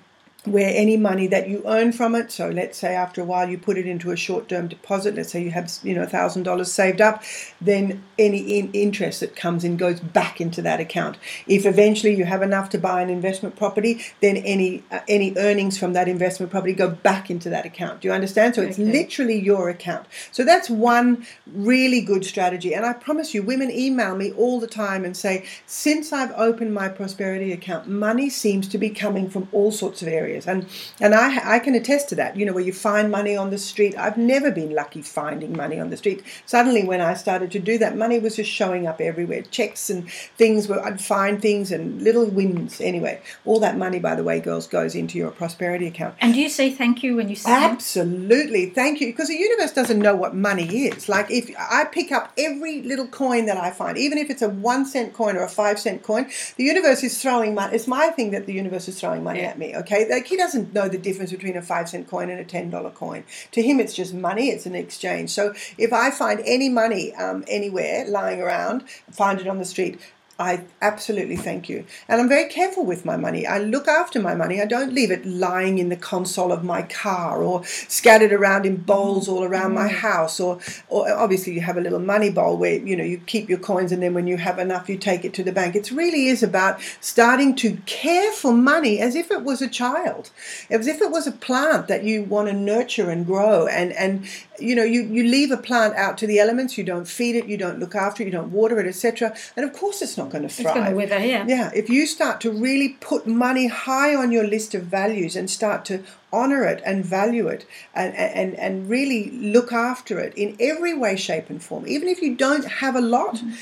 where 0.51 0.71
any 0.73 0.97
money 0.97 1.27
that 1.27 1.47
you 1.47 1.61
earn 1.65 1.91
from 1.91 2.15
it 2.15 2.31
so 2.31 2.49
let's 2.49 2.77
say 2.77 2.95
after 2.95 3.21
a 3.21 3.25
while 3.25 3.49
you 3.49 3.57
put 3.57 3.77
it 3.77 3.85
into 3.85 4.11
a 4.11 4.15
short-term 4.15 4.67
deposit 4.67 5.15
let's 5.15 5.31
say 5.31 5.43
you 5.43 5.51
have 5.51 5.71
you 5.83 5.93
know 5.93 6.05
$1000 6.05 6.65
saved 6.65 7.01
up 7.01 7.23
then 7.61 8.03
any 8.19 8.39
in 8.59 8.71
interest 8.73 9.19
that 9.19 9.35
comes 9.35 9.63
in 9.63 9.77
goes 9.77 9.99
back 9.99 10.41
into 10.41 10.61
that 10.61 10.79
account. 10.79 11.17
If 11.45 11.65
eventually 11.65 12.15
you 12.15 12.25
have 12.25 12.41
enough 12.41 12.69
to 12.71 12.77
buy 12.77 13.01
an 13.01 13.09
investment 13.09 13.55
property 13.55 14.01
then 14.21 14.37
any 14.37 14.83
uh, 14.91 14.99
any 15.07 15.33
earnings 15.37 15.77
from 15.77 15.93
that 15.93 16.07
investment 16.07 16.51
property 16.51 16.73
go 16.73 16.89
back 16.89 17.29
into 17.29 17.49
that 17.49 17.65
account. 17.65 18.01
Do 18.01 18.07
you 18.07 18.13
understand? 18.13 18.55
So 18.55 18.61
it's 18.61 18.79
okay. 18.79 18.91
literally 18.91 19.39
your 19.39 19.69
account. 19.69 20.07
So 20.31 20.43
that's 20.43 20.69
one 20.69 21.25
really 21.45 22.01
good 22.01 22.25
strategy. 22.25 22.73
And 22.73 22.85
i 22.85 22.93
promise 22.93 23.33
you 23.33 23.41
women 23.41 23.71
email 23.71 24.15
me 24.15 24.31
all 24.33 24.59
the 24.59 24.67
time 24.67 25.05
and 25.05 25.15
say 25.15 25.45
since 25.65 26.11
i've 26.11 26.31
opened 26.31 26.73
my 26.73 26.87
prosperity 26.87 27.51
account 27.51 27.87
money 27.87 28.29
seems 28.29 28.67
to 28.67 28.77
be 28.77 28.89
coming 28.89 29.29
from 29.29 29.47
all 29.51 29.71
sorts 29.71 30.01
of 30.01 30.07
areas 30.07 30.36
areas. 30.37 30.47
And 30.47 30.67
and 31.01 31.13
I 31.13 31.55
I 31.55 31.59
can 31.59 31.75
attest 31.75 32.09
to 32.09 32.15
that. 32.15 32.35
You 32.35 32.45
know, 32.45 32.53
where 32.53 32.63
you 32.63 32.73
find 32.73 33.11
money 33.11 33.35
on 33.35 33.49
the 33.49 33.57
street. 33.57 33.97
I've 33.97 34.17
never 34.17 34.51
been 34.51 34.73
lucky 34.73 35.01
finding 35.01 35.55
money 35.55 35.79
on 35.79 35.89
the 35.89 35.97
street. 35.97 36.23
Suddenly, 36.45 36.83
when 36.85 37.01
I 37.01 37.13
started 37.13 37.51
to 37.51 37.59
do 37.59 37.77
that, 37.79 37.97
money 37.97 38.19
was 38.19 38.35
just 38.35 38.51
showing 38.51 38.87
up 38.87 39.01
everywhere. 39.01 39.41
Checks 39.43 39.89
and 39.89 40.09
things 40.37 40.67
where 40.67 40.83
I'd 40.85 41.01
find 41.01 41.41
things 41.41 41.71
and 41.71 42.01
little 42.01 42.25
wins. 42.25 42.79
Anyway, 42.81 43.21
all 43.45 43.59
that 43.59 43.77
money, 43.77 43.99
by 43.99 44.15
the 44.15 44.23
way, 44.23 44.39
girls, 44.39 44.67
goes 44.67 44.95
into 44.95 45.17
your 45.17 45.31
prosperity 45.31 45.87
account. 45.87 46.15
And 46.19 46.33
do 46.33 46.39
you 46.39 46.49
say 46.49 46.71
thank 46.71 47.03
you 47.03 47.15
when 47.15 47.29
you 47.29 47.35
see 47.35 47.51
Absolutely, 47.51 48.69
thank 48.69 49.01
you, 49.01 49.07
because 49.07 49.27
the 49.27 49.35
universe 49.35 49.73
doesn't 49.73 49.99
know 49.99 50.15
what 50.15 50.35
money 50.35 50.87
is. 50.87 51.09
Like 51.09 51.31
if 51.31 51.49
I 51.57 51.85
pick 51.85 52.11
up 52.11 52.31
every 52.37 52.81
little 52.81 53.07
coin 53.07 53.45
that 53.45 53.57
I 53.57 53.71
find, 53.71 53.97
even 53.97 54.17
if 54.17 54.29
it's 54.29 54.41
a 54.41 54.49
one 54.49 54.85
cent 54.85 55.13
coin 55.13 55.35
or 55.35 55.43
a 55.43 55.49
five 55.49 55.79
cent 55.79 56.03
coin, 56.03 56.29
the 56.57 56.63
universe 56.63 57.03
is 57.03 57.21
throwing 57.21 57.53
money. 57.53 57.75
It's 57.75 57.87
my 57.87 58.09
thing 58.09 58.31
that 58.31 58.45
the 58.45 58.53
universe 58.53 58.87
is 58.87 58.99
throwing 58.99 59.23
money 59.23 59.41
yeah. 59.41 59.47
at 59.47 59.59
me. 59.59 59.75
Okay, 59.75 60.03
they 60.05 60.21
he 60.27 60.37
doesn't 60.37 60.73
know 60.73 60.87
the 60.87 60.97
difference 60.97 61.31
between 61.31 61.55
a 61.55 61.61
five 61.61 61.89
cent 61.89 62.07
coin 62.07 62.29
and 62.29 62.39
a 62.39 62.43
ten 62.43 62.69
dollar 62.69 62.89
coin. 62.89 63.23
To 63.51 63.61
him, 63.61 63.79
it's 63.79 63.93
just 63.93 64.13
money. 64.13 64.49
It's 64.49 64.65
an 64.65 64.75
exchange. 64.75 65.29
So 65.29 65.53
if 65.77 65.93
I 65.93 66.11
find 66.11 66.41
any 66.45 66.69
money 66.69 67.13
um, 67.15 67.43
anywhere 67.47 68.05
lying 68.07 68.41
around, 68.41 68.87
find 69.11 69.39
it 69.39 69.47
on 69.47 69.57
the 69.57 69.65
street, 69.65 69.99
I 70.39 70.65
absolutely 70.83 71.35
thank 71.35 71.67
you. 71.67 71.83
And 72.07 72.21
I'm 72.21 72.29
very 72.29 72.47
careful 72.47 72.85
with 72.85 73.05
my 73.05 73.17
money. 73.17 73.47
I 73.47 73.57
look 73.57 73.87
after 73.87 74.19
my 74.19 74.35
money. 74.35 74.61
I 74.61 74.65
don't 74.65 74.93
leave 74.93 75.09
it 75.09 75.25
lying 75.25 75.79
in 75.79 75.89
the 75.89 75.95
console 75.95 76.51
of 76.51 76.63
my 76.63 76.83
car 76.83 77.41
or 77.41 77.63
scattered 77.65 78.31
around 78.31 78.67
in 78.67 78.75
bowls 78.75 79.27
all 79.27 79.43
around 79.43 79.73
my 79.73 79.89
mm. 79.89 79.95
house 79.95 80.39
or 80.39 80.59
or 80.89 81.11
obviously 81.11 81.53
you 81.53 81.61
have 81.61 81.77
a 81.77 81.81
little 81.81 81.99
money 81.99 82.29
bowl 82.29 82.55
where 82.55 82.77
you 82.77 82.95
know 82.95 83.03
you 83.03 83.17
keep 83.25 83.49
your 83.49 83.57
coins 83.57 83.91
and 83.91 84.03
then 84.03 84.13
when 84.13 84.27
you 84.27 84.37
have 84.37 84.59
enough 84.59 84.87
you 84.87 84.97
take 84.97 85.25
it 85.25 85.33
to 85.33 85.43
the 85.43 85.51
bank. 85.51 85.75
It 85.75 85.89
really 85.89 86.27
is 86.27 86.43
about 86.43 86.79
starting 87.01 87.55
to 87.55 87.77
care 87.87 88.31
for 88.31 88.53
money 88.53 88.99
as 88.99 89.15
if 89.15 89.31
it 89.31 89.41
was 89.43 89.63
a 89.63 89.67
child. 89.67 90.29
As 90.69 90.85
if 90.85 91.01
it 91.01 91.09
was 91.09 91.25
a 91.25 91.31
plant 91.31 91.87
that 91.87 92.03
you 92.03 92.21
want 92.21 92.47
to 92.47 92.53
nurture 92.53 93.09
and 93.09 93.25
grow 93.25 93.65
and 93.65 93.91
and 93.93 94.27
you 94.59 94.75
know 94.75 94.83
you, 94.83 95.03
you 95.03 95.23
leave 95.23 95.51
a 95.51 95.57
plant 95.57 95.95
out 95.95 96.17
to 96.19 96.27
the 96.27 96.39
elements, 96.39 96.77
you 96.77 96.83
don't 96.83 97.07
feed 97.07 97.35
it, 97.35 97.45
you 97.47 97.57
don't 97.57 97.79
look 97.79 97.95
after 97.95 98.23
it, 98.23 98.25
you 98.25 98.31
don't 98.31 98.51
water 98.51 98.79
it, 98.79 98.87
etc. 98.87 99.35
And 99.55 99.65
of 99.65 99.73
course 99.73 100.01
it's 100.01 100.17
not 100.17 100.29
going 100.29 100.43
to 100.43 100.49
thrive. 100.49 100.75
It's 100.75 100.85
going 100.85 100.89
to 100.91 100.95
wither, 100.95 101.25
yeah. 101.25 101.45
Yeah, 101.47 101.71
if 101.73 101.89
you 101.89 102.05
start 102.05 102.41
to 102.41 102.51
really 102.51 102.89
put 102.99 103.27
money 103.27 103.67
high 103.67 104.15
on 104.15 104.31
your 104.31 104.47
list 104.47 104.75
of 104.75 104.83
values 104.83 105.35
and 105.35 105.49
start 105.49 105.85
to 105.85 106.03
honor 106.31 106.63
it 106.65 106.81
and 106.85 107.05
value 107.05 107.47
it 107.47 107.65
and, 107.95 108.13
and, 108.15 108.55
and 108.55 108.89
really 108.89 109.31
look 109.31 109.71
after 109.71 110.19
it 110.19 110.33
in 110.35 110.55
every 110.59 110.93
way, 110.93 111.15
shape, 111.15 111.49
and 111.49 111.63
form, 111.63 111.87
even 111.87 112.07
if 112.07 112.21
you 112.21 112.35
don't 112.35 112.65
have 112.65 112.95
a 112.95 113.01
lot, 113.01 113.35
mm-hmm 113.35 113.53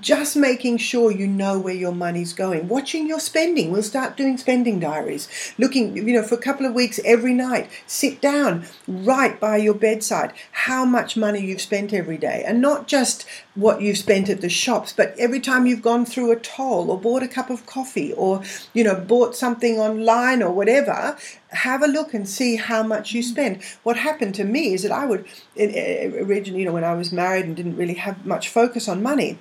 just 0.00 0.36
making 0.36 0.78
sure 0.78 1.10
you 1.10 1.26
know 1.26 1.58
where 1.58 1.74
your 1.74 1.92
money's 1.92 2.32
going, 2.32 2.68
watching 2.68 3.08
your 3.08 3.20
spending. 3.20 3.70
We'll 3.70 3.82
start 3.82 4.16
doing 4.16 4.36
spending 4.36 4.80
diaries, 4.80 5.28
looking, 5.58 5.96
you 5.96 6.14
know, 6.14 6.22
for 6.22 6.34
a 6.34 6.42
couple 6.42 6.66
of 6.66 6.74
weeks 6.74 7.00
every 7.04 7.34
night. 7.34 7.70
Sit 7.86 8.20
down, 8.20 8.66
write 8.86 9.40
by 9.40 9.56
your 9.56 9.74
bedside 9.74 10.32
how 10.52 10.84
much 10.84 11.16
money 11.16 11.40
you've 11.40 11.60
spent 11.60 11.92
every 11.92 12.18
day, 12.18 12.44
and 12.46 12.60
not 12.60 12.86
just 12.86 13.26
what 13.54 13.80
you've 13.80 13.98
spent 13.98 14.28
at 14.28 14.40
the 14.40 14.48
shops, 14.48 14.92
but 14.92 15.14
every 15.18 15.40
time 15.40 15.66
you've 15.66 15.82
gone 15.82 16.04
through 16.04 16.30
a 16.30 16.36
toll 16.36 16.90
or 16.90 17.00
bought 17.00 17.22
a 17.22 17.28
cup 17.28 17.50
of 17.50 17.66
coffee 17.66 18.12
or, 18.12 18.42
you 18.72 18.84
know, 18.84 18.94
bought 18.94 19.34
something 19.34 19.78
online 19.78 20.42
or 20.42 20.52
whatever, 20.52 21.16
have 21.50 21.82
a 21.82 21.86
look 21.88 22.14
and 22.14 22.28
see 22.28 22.56
how 22.56 22.82
much 22.82 23.12
you 23.12 23.22
spend. 23.22 23.62
What 23.82 23.96
happened 23.96 24.34
to 24.36 24.44
me 24.44 24.74
is 24.74 24.82
that 24.82 24.92
I 24.92 25.06
would, 25.06 25.26
eh, 25.56 25.72
eh, 25.74 26.10
originally, 26.22 26.60
you 26.60 26.66
know, 26.66 26.72
when 26.72 26.84
I 26.84 26.94
was 26.94 27.10
married 27.10 27.46
and 27.46 27.56
didn't 27.56 27.76
really 27.76 27.94
have 27.94 28.24
much 28.24 28.48
focus 28.48 28.88
on 28.88 29.02
money, 29.02 29.38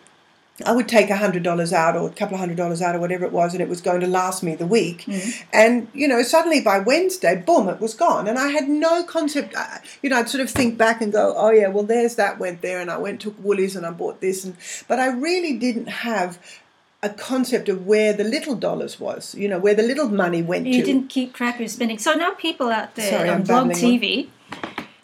I 0.65 0.71
would 0.71 0.87
take 0.87 1.11
a 1.11 1.17
hundred 1.17 1.43
dollars 1.43 1.71
out 1.71 1.95
or 1.95 2.07
a 2.07 2.11
couple 2.11 2.33
of 2.33 2.39
hundred 2.39 2.57
dollars 2.57 2.81
out 2.81 2.95
or 2.95 2.99
whatever 2.99 3.25
it 3.25 3.31
was, 3.31 3.53
and 3.53 3.61
it 3.61 3.69
was 3.69 3.79
going 3.79 4.01
to 4.01 4.07
last 4.07 4.41
me 4.41 4.55
the 4.55 4.65
week. 4.65 5.03
Mm. 5.05 5.43
And 5.53 5.87
you 5.93 6.07
know, 6.07 6.23
suddenly 6.23 6.61
by 6.61 6.79
Wednesday, 6.79 7.35
boom, 7.35 7.69
it 7.69 7.79
was 7.79 7.93
gone, 7.93 8.27
and 8.27 8.39
I 8.39 8.47
had 8.47 8.67
no 8.67 9.03
concept. 9.03 9.53
You 10.01 10.09
know, 10.09 10.17
I'd 10.17 10.29
sort 10.29 10.41
of 10.41 10.49
think 10.49 10.77
back 10.77 10.99
and 10.99 11.11
go, 11.11 11.35
"Oh 11.37 11.51
yeah, 11.51 11.67
well, 11.67 11.83
there's 11.83 12.15
that 12.15 12.39
went 12.39 12.61
there," 12.63 12.79
and 12.79 12.89
I 12.89 12.97
went 12.97 13.21
to 13.21 13.29
Woolies 13.31 13.75
and 13.75 13.85
I 13.85 13.91
bought 13.91 14.19
this, 14.19 14.43
and 14.43 14.55
but 14.87 14.99
I 14.99 15.07
really 15.07 15.57
didn't 15.57 15.87
have 15.87 16.39
a 17.03 17.09
concept 17.09 17.69
of 17.69 17.85
where 17.85 18.11
the 18.11 18.23
little 18.23 18.55
dollars 18.55 18.99
was. 18.99 19.35
You 19.35 19.47
know, 19.47 19.59
where 19.59 19.75
the 19.75 19.83
little 19.83 20.09
money 20.09 20.41
went. 20.41 20.65
You 20.65 20.79
to. 20.79 20.85
didn't 20.85 21.09
keep 21.09 21.33
track 21.33 21.55
of 21.55 21.61
your 21.61 21.69
spending. 21.69 21.99
So 21.99 22.13
now 22.15 22.31
people 22.31 22.69
out 22.69 22.95
there 22.95 23.11
Sorry, 23.11 23.29
on 23.29 23.43
blog 23.43 23.67
TV. 23.69 24.29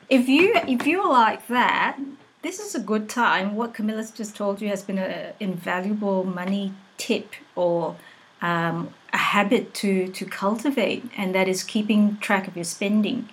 If 0.09 0.27
you 0.27 0.53
if 0.67 0.87
you're 0.87 1.07
like 1.07 1.47
that, 1.47 1.99
this 2.43 2.59
is 2.59 2.75
a 2.75 2.79
good 2.79 3.09
time. 3.09 3.55
What 3.55 3.73
Camilla's 3.73 4.11
just 4.11 4.35
told 4.35 4.61
you 4.61 4.67
has 4.67 4.83
been 4.83 4.99
an 4.99 5.33
invaluable 5.39 6.23
money 6.23 6.73
tip 6.97 7.33
or 7.55 7.95
um, 8.41 8.93
a 9.13 9.17
habit 9.17 9.73
to, 9.75 10.09
to 10.09 10.25
cultivate, 10.25 11.05
and 11.17 11.33
that 11.33 11.47
is 11.47 11.63
keeping 11.63 12.17
track 12.17 12.47
of 12.47 12.55
your 12.55 12.65
spending. 12.65 13.29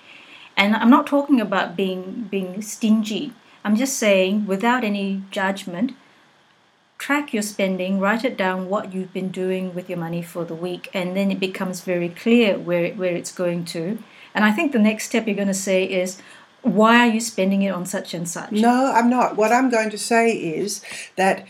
And 0.56 0.76
I'm 0.76 0.90
not 0.90 1.06
talking 1.06 1.40
about 1.40 1.76
being 1.76 2.28
being 2.30 2.62
stingy. 2.62 3.32
I'm 3.64 3.76
just 3.76 3.96
saying, 3.96 4.46
without 4.46 4.84
any 4.84 5.22
judgment, 5.30 5.92
track 6.98 7.34
your 7.34 7.42
spending, 7.42 7.98
write 7.98 8.24
it 8.24 8.36
down 8.36 8.68
what 8.68 8.94
you've 8.94 9.12
been 9.12 9.30
doing 9.30 9.74
with 9.74 9.88
your 9.88 9.98
money 9.98 10.22
for 10.22 10.44
the 10.44 10.54
week, 10.54 10.88
and 10.94 11.16
then 11.16 11.30
it 11.30 11.40
becomes 11.40 11.80
very 11.80 12.08
clear 12.08 12.58
where 12.58 12.92
where 12.94 13.16
it's 13.16 13.32
going 13.32 13.64
to. 13.66 13.98
And 14.34 14.44
I 14.44 14.52
think 14.52 14.70
the 14.70 14.78
next 14.78 15.06
step 15.06 15.26
you're 15.26 15.34
going 15.34 15.48
to 15.48 15.54
say 15.54 15.84
is, 15.84 16.22
why 16.62 17.08
are 17.08 17.12
you 17.12 17.20
spending 17.20 17.62
it 17.62 17.70
on 17.70 17.86
such 17.86 18.14
and 18.14 18.28
such? 18.28 18.52
No, 18.52 18.92
I'm 18.92 19.08
not. 19.08 19.36
What 19.36 19.52
I'm 19.52 19.70
going 19.70 19.90
to 19.90 19.98
say 19.98 20.32
is 20.32 20.84
that 21.16 21.46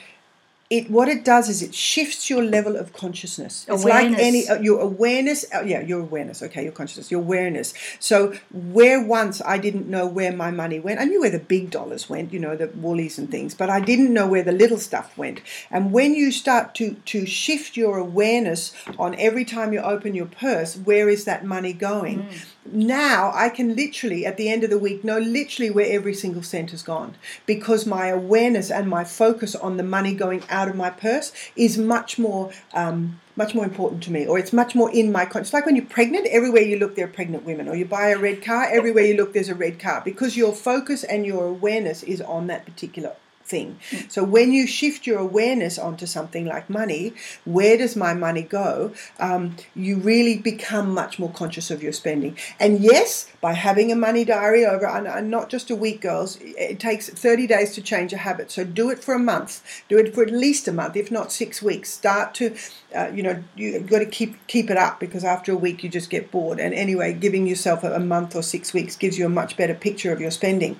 it 0.70 0.88
what 0.88 1.08
it 1.08 1.24
does 1.24 1.48
is 1.48 1.62
it 1.62 1.74
shifts 1.74 2.30
your 2.30 2.44
level 2.44 2.76
of 2.76 2.92
consciousness. 2.92 3.66
It's 3.68 3.82
awareness. 3.82 4.12
like 4.12 4.26
any 4.26 4.48
uh, 4.48 4.60
your 4.60 4.80
awareness. 4.80 5.44
Uh, 5.52 5.62
yeah, 5.62 5.80
your 5.80 6.00
awareness. 6.00 6.42
Okay, 6.44 6.62
your 6.62 6.70
consciousness, 6.70 7.10
your 7.10 7.20
awareness. 7.20 7.74
So 7.98 8.34
where 8.52 9.02
once 9.02 9.42
I 9.44 9.58
didn't 9.58 9.88
know 9.88 10.06
where 10.06 10.32
my 10.32 10.52
money 10.52 10.78
went, 10.78 11.00
I 11.00 11.04
knew 11.04 11.20
where 11.20 11.30
the 11.30 11.40
big 11.40 11.70
dollars 11.70 12.08
went. 12.08 12.32
You 12.32 12.38
know, 12.38 12.54
the 12.54 12.68
Woolies 12.68 13.18
and 13.18 13.28
things, 13.28 13.52
but 13.52 13.68
I 13.68 13.80
didn't 13.80 14.14
know 14.14 14.28
where 14.28 14.44
the 14.44 14.52
little 14.52 14.78
stuff 14.78 15.18
went. 15.18 15.40
And 15.72 15.92
when 15.92 16.14
you 16.14 16.30
start 16.30 16.76
to 16.76 16.94
to 16.94 17.26
shift 17.26 17.76
your 17.76 17.98
awareness 17.98 18.72
on 18.96 19.16
every 19.16 19.44
time 19.44 19.72
you 19.72 19.80
open 19.80 20.14
your 20.14 20.26
purse, 20.26 20.76
where 20.76 21.08
is 21.08 21.24
that 21.24 21.44
money 21.44 21.72
going? 21.72 22.22
Mm 22.22 22.46
now 22.66 23.32
I 23.34 23.48
can 23.48 23.74
literally, 23.74 24.26
at 24.26 24.36
the 24.36 24.48
end 24.48 24.64
of 24.64 24.70
the 24.70 24.78
week, 24.78 25.02
know 25.02 25.18
literally 25.18 25.70
where 25.70 25.90
every 25.90 26.14
single 26.14 26.42
cent 26.42 26.70
has 26.72 26.82
gone 26.82 27.14
because 27.46 27.86
my 27.86 28.08
awareness 28.08 28.70
and 28.70 28.88
my 28.88 29.04
focus 29.04 29.54
on 29.54 29.76
the 29.76 29.82
money 29.82 30.14
going 30.14 30.42
out 30.50 30.59
of 30.68 30.76
my 30.76 30.90
purse 30.90 31.32
is 31.56 31.78
much 31.78 32.18
more. 32.18 32.52
Um, 32.74 33.20
much 33.36 33.54
more 33.54 33.64
important 33.64 34.02
to 34.02 34.12
me, 34.12 34.26
or 34.26 34.38
it's 34.38 34.52
much 34.52 34.74
more 34.74 34.90
in 34.90 35.10
my 35.10 35.24
conscious. 35.24 35.54
Like 35.54 35.64
when 35.64 35.74
you're 35.74 35.86
pregnant, 35.86 36.26
everywhere 36.26 36.60
you 36.60 36.78
look, 36.78 36.94
there 36.94 37.06
are 37.06 37.08
pregnant 37.08 37.46
women, 37.46 37.68
or 37.68 37.74
you 37.74 37.86
buy 37.86 38.08
a 38.08 38.18
red 38.18 38.44
car, 38.44 38.68
everywhere 38.70 39.04
you 39.04 39.14
look, 39.14 39.32
there's 39.32 39.48
a 39.48 39.54
red 39.54 39.78
car, 39.78 40.02
because 40.04 40.36
your 40.36 40.52
focus 40.52 41.04
and 41.04 41.24
your 41.24 41.46
awareness 41.46 42.02
is 42.02 42.20
on 42.20 42.48
that 42.48 42.66
particular 42.66 43.16
thing. 43.50 43.78
So 44.08 44.22
when 44.22 44.52
you 44.52 44.66
shift 44.66 45.06
your 45.06 45.18
awareness 45.18 45.78
onto 45.78 46.06
something 46.06 46.46
like 46.46 46.70
money, 46.70 47.12
where 47.44 47.76
does 47.76 47.96
my 47.96 48.14
money 48.14 48.42
go? 48.42 48.92
Um, 49.18 49.56
you 49.74 49.96
really 49.96 50.38
become 50.38 50.94
much 50.94 51.18
more 51.18 51.30
conscious 51.30 51.70
of 51.70 51.82
your 51.82 51.92
spending. 51.92 52.36
And 52.58 52.80
yes, 52.80 53.30
by 53.40 53.54
having 53.54 53.90
a 53.90 53.96
money 53.96 54.24
diary 54.24 54.64
over, 54.64 54.86
and, 54.86 55.30
not 55.30 55.50
just 55.50 55.70
a 55.70 55.76
week, 55.76 56.00
girls, 56.00 56.38
it 56.40 56.78
takes 56.80 57.08
30 57.08 57.46
days 57.46 57.74
to 57.74 57.82
change 57.82 58.12
a 58.12 58.18
habit. 58.18 58.50
So 58.50 58.64
do 58.64 58.90
it 58.90 59.02
for 59.02 59.14
a 59.14 59.18
month. 59.18 59.62
Do 59.88 59.98
it 59.98 60.14
for 60.14 60.22
at 60.22 60.30
least 60.30 60.68
a 60.68 60.72
month, 60.72 60.96
if 60.96 61.10
not 61.10 61.32
six 61.32 61.60
weeks. 61.60 61.90
Start 61.90 62.34
to, 62.34 62.54
uh, 62.94 63.10
you 63.12 63.22
know, 63.22 63.42
you've 63.56 63.88
got 63.88 63.98
to 63.98 64.06
keep 64.06 64.46
keep 64.46 64.70
it 64.70 64.76
up 64.76 65.00
because 65.00 65.24
after 65.24 65.52
a 65.52 65.56
week 65.56 65.82
you 65.82 65.88
just 65.88 66.10
get 66.10 66.30
bored. 66.30 66.60
And 66.60 66.72
anyway, 66.74 67.12
giving 67.12 67.46
yourself 67.46 67.82
a, 67.82 67.92
a 67.92 68.00
month 68.00 68.36
or 68.36 68.42
six 68.42 68.72
weeks 68.72 68.96
gives 68.96 69.18
you 69.18 69.26
a 69.26 69.28
much 69.28 69.56
better 69.56 69.74
picture 69.74 70.12
of 70.12 70.20
your 70.20 70.30
spending. 70.30 70.78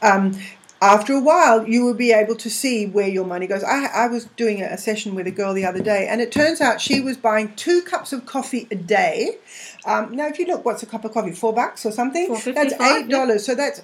Um, 0.00 0.38
after 0.82 1.14
a 1.14 1.20
while, 1.20 1.68
you 1.68 1.84
will 1.84 1.94
be 1.94 2.10
able 2.12 2.34
to 2.34 2.50
see 2.50 2.86
where 2.86 3.06
your 3.08 3.24
money 3.24 3.46
goes. 3.46 3.62
I, 3.62 3.86
I 3.86 4.08
was 4.08 4.24
doing 4.36 4.62
a 4.62 4.76
session 4.76 5.14
with 5.14 5.28
a 5.28 5.30
girl 5.30 5.54
the 5.54 5.64
other 5.64 5.80
day, 5.80 6.08
and 6.08 6.20
it 6.20 6.32
turns 6.32 6.60
out 6.60 6.80
she 6.80 7.00
was 7.00 7.16
buying 7.16 7.54
two 7.54 7.82
cups 7.82 8.12
of 8.12 8.26
coffee 8.26 8.66
a 8.70 8.74
day. 8.74 9.38
Um, 9.86 10.14
now, 10.16 10.26
if 10.26 10.40
you 10.40 10.46
look, 10.46 10.64
what's 10.64 10.82
a 10.82 10.86
cup 10.86 11.04
of 11.04 11.12
coffee? 11.12 11.30
Four 11.30 11.52
bucks 11.52 11.86
or 11.86 11.92
something? 11.92 12.32
That's 12.32 12.74
eight 12.74 13.08
dollars. 13.08 13.46
Yeah. 13.46 13.52
So 13.52 13.54
that's 13.54 13.82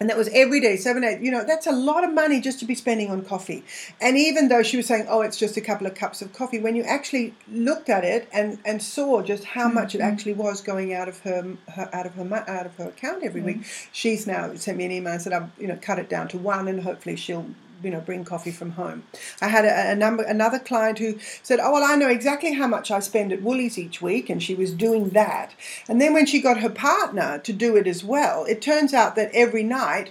and 0.00 0.08
that 0.08 0.16
was 0.16 0.28
every 0.32 0.60
day, 0.60 0.76
seven, 0.76 1.04
eight. 1.04 1.20
You 1.20 1.30
know, 1.30 1.44
that's 1.44 1.66
a 1.66 1.72
lot 1.72 2.04
of 2.04 2.14
money 2.14 2.40
just 2.40 2.58
to 2.60 2.64
be 2.64 2.74
spending 2.74 3.10
on 3.10 3.22
coffee. 3.22 3.62
And 4.00 4.16
even 4.16 4.48
though 4.48 4.62
she 4.62 4.78
was 4.78 4.86
saying, 4.86 5.06
"Oh, 5.08 5.20
it's 5.20 5.36
just 5.36 5.58
a 5.58 5.60
couple 5.60 5.86
of 5.86 5.94
cups 5.94 6.22
of 6.22 6.32
coffee," 6.32 6.58
when 6.58 6.74
you 6.74 6.82
actually 6.84 7.34
looked 7.52 7.90
at 7.90 8.02
it 8.02 8.26
and, 8.32 8.58
and 8.64 8.82
saw 8.82 9.20
just 9.20 9.44
how 9.44 9.66
mm-hmm. 9.66 9.74
much 9.74 9.94
it 9.94 10.00
actually 10.00 10.32
was 10.32 10.62
going 10.62 10.94
out 10.94 11.08
of 11.08 11.20
her, 11.20 11.56
her, 11.74 11.90
out 11.92 12.06
of 12.06 12.14
her 12.14 12.44
out 12.48 12.66
of 12.66 12.74
her 12.76 12.88
account 12.88 13.22
every 13.22 13.42
mm-hmm. 13.42 13.60
week, 13.60 13.88
she's 13.92 14.26
now 14.26 14.54
sent 14.54 14.78
me 14.78 14.86
an 14.86 14.92
email 14.92 15.12
and 15.12 15.22
said, 15.22 15.34
"I've 15.34 15.50
you 15.58 15.68
know 15.68 15.78
cut 15.80 15.98
it 15.98 16.08
down 16.08 16.28
to 16.28 16.38
one, 16.38 16.66
and 16.66 16.82
hopefully 16.82 17.16
she'll 17.16 17.46
you 17.82 17.90
know 17.90 18.00
bring 18.00 18.24
coffee 18.24 18.50
from 18.50 18.72
home. 18.72 19.04
I 19.40 19.48
had 19.48 19.64
a, 19.64 19.92
a, 19.92 19.94
number 19.94 20.22
another 20.22 20.58
client 20.58 20.98
who 20.98 21.18
said, 21.42 21.60
"Oh 21.60 21.72
well, 21.72 21.84
I 21.84 21.96
know 21.96 22.08
exactly 22.08 22.52
how 22.52 22.66
much 22.66 22.90
I 22.90 23.00
spend 23.00 23.32
at 23.32 23.42
Woolies 23.42 23.78
each 23.78 24.02
week," 24.02 24.30
and 24.30 24.42
she 24.42 24.54
was 24.54 24.72
doing 24.72 25.10
that. 25.10 25.54
And 25.88 26.00
then 26.00 26.12
when 26.12 26.26
she 26.26 26.40
got 26.40 26.60
her 26.60 26.70
partner 26.70 27.38
to 27.38 27.52
do 27.52 27.76
it 27.76 27.86
as 27.86 28.04
well, 28.04 28.44
it 28.44 28.62
turns 28.62 28.94
out 28.94 29.16
that 29.16 29.30
every 29.32 29.62
night 29.62 30.10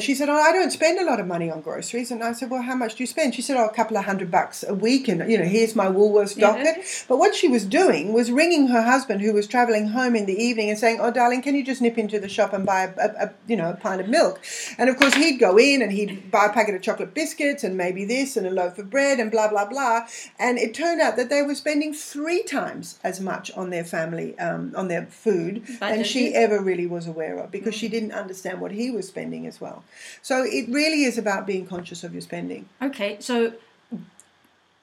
she 0.00 0.16
said, 0.16 0.28
"Oh, 0.28 0.34
I 0.34 0.52
don't 0.52 0.72
spend 0.72 0.98
a 0.98 1.04
lot 1.04 1.20
of 1.20 1.28
money 1.28 1.48
on 1.48 1.60
groceries." 1.60 2.10
And 2.10 2.22
I 2.22 2.32
said, 2.32 2.50
"Well, 2.50 2.62
how 2.62 2.74
much 2.74 2.96
do 2.96 3.04
you 3.04 3.06
spend?" 3.06 3.36
She 3.36 3.42
said, 3.42 3.56
"Oh, 3.56 3.66
a 3.66 3.72
couple 3.72 3.96
of 3.96 4.04
hundred 4.04 4.32
bucks 4.32 4.64
a 4.66 4.74
week." 4.74 5.06
And 5.06 5.30
you 5.30 5.38
know, 5.38 5.44
here's 5.44 5.76
my 5.76 5.86
Woolworths 5.86 6.38
docket. 6.38 6.76
Yeah. 6.78 6.84
But 7.08 7.18
what 7.18 7.36
she 7.36 7.46
was 7.46 7.64
doing 7.64 8.12
was 8.12 8.32
ringing 8.32 8.66
her 8.68 8.82
husband, 8.82 9.20
who 9.20 9.32
was 9.32 9.46
traveling 9.46 9.88
home 9.88 10.16
in 10.16 10.26
the 10.26 10.36
evening, 10.36 10.70
and 10.70 10.78
saying, 10.78 10.98
"Oh, 11.00 11.12
darling, 11.12 11.40
can 11.40 11.54
you 11.54 11.64
just 11.64 11.80
nip 11.80 11.98
into 11.98 12.18
the 12.18 12.28
shop 12.28 12.52
and 12.52 12.66
buy 12.66 12.82
a, 12.82 12.92
a, 12.98 13.26
a 13.26 13.34
you 13.46 13.56
know 13.56 13.70
a 13.70 13.76
pint 13.76 14.00
of 14.00 14.08
milk?" 14.08 14.40
And 14.76 14.90
of 14.90 14.96
course, 14.96 15.14
he'd 15.14 15.38
go 15.38 15.56
in 15.56 15.82
and 15.82 15.92
he'd 15.92 16.32
buy 16.32 16.46
a 16.46 16.52
packet 16.52 16.74
of 16.74 16.82
chocolate 16.82 17.14
biscuits 17.14 17.62
and 17.62 17.76
maybe 17.76 18.04
this 18.04 18.36
and 18.36 18.46
a 18.46 18.50
loaf 18.50 18.78
of 18.78 18.90
bread 18.90 19.20
and 19.20 19.30
blah 19.30 19.48
blah 19.48 19.66
blah. 19.66 20.06
And 20.36 20.58
it 20.58 20.74
turned 20.74 21.00
out 21.00 21.14
that 21.16 21.28
they 21.28 21.42
were 21.42 21.54
spending 21.54 21.94
three 21.94 22.42
times 22.42 22.98
as 23.04 23.20
much 23.20 23.52
on 23.52 23.70
their 23.70 23.84
family 23.84 24.36
um, 24.40 24.72
on 24.76 24.88
their 24.88 25.06
food 25.06 25.64
than 25.78 26.02
she 26.02 26.34
ever 26.34 26.60
really 26.60 26.88
was 26.88 27.06
aware 27.06 27.38
of 27.38 27.52
because 27.52 27.74
mm-hmm. 27.74 27.78
she 27.78 27.88
didn't 27.88 28.12
understand 28.12 28.60
what 28.60 28.72
he 28.72 28.90
was 28.90 29.06
spending 29.06 29.46
as 29.46 29.60
well. 29.76 29.84
So 30.22 30.42
it 30.44 30.68
really 30.68 31.04
is 31.04 31.18
about 31.18 31.46
being 31.46 31.66
conscious 31.66 32.04
of 32.04 32.12
your 32.12 32.22
spending. 32.22 32.68
Okay, 32.82 33.16
so 33.20 33.52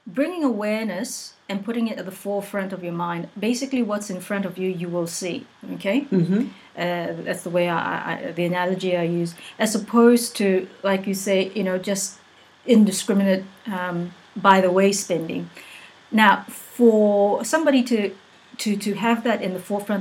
bringing 0.05 0.43
awareness 0.43 1.33
and 1.49 1.63
putting 1.63 1.87
it 1.87 1.97
at 1.97 2.05
the 2.05 2.11
forefront 2.11 2.73
of 2.73 2.83
your 2.83 2.93
mind. 2.93 3.29
Basically, 3.39 3.81
what's 3.81 4.09
in 4.09 4.21
front 4.21 4.45
of 4.45 4.57
you, 4.57 4.69
you 4.69 4.89
will 4.89 5.07
see. 5.07 5.45
Okay, 5.73 6.01
mm-hmm. 6.01 6.47
uh, 6.77 7.23
that's 7.23 7.43
the 7.43 7.49
way 7.49 7.69
I, 7.69 8.29
I, 8.29 8.31
the 8.31 8.45
analogy 8.45 8.95
I 8.97 9.03
use, 9.03 9.35
as 9.59 9.75
opposed 9.75 10.35
to 10.37 10.67
like 10.83 11.07
you 11.07 11.13
say, 11.13 11.51
you 11.55 11.63
know, 11.63 11.77
just 11.77 12.19
indiscriminate 12.65 13.43
um, 13.67 14.13
by 14.35 14.61
the 14.61 14.71
way 14.71 14.91
spending. 14.91 15.49
Now, 16.11 16.43
for 16.47 17.43
somebody 17.43 17.83
to 17.83 18.15
to 18.57 18.77
to 18.77 18.93
have 18.93 19.23
that 19.23 19.41
in 19.41 19.53
the 19.53 19.59
forefront 19.59 19.91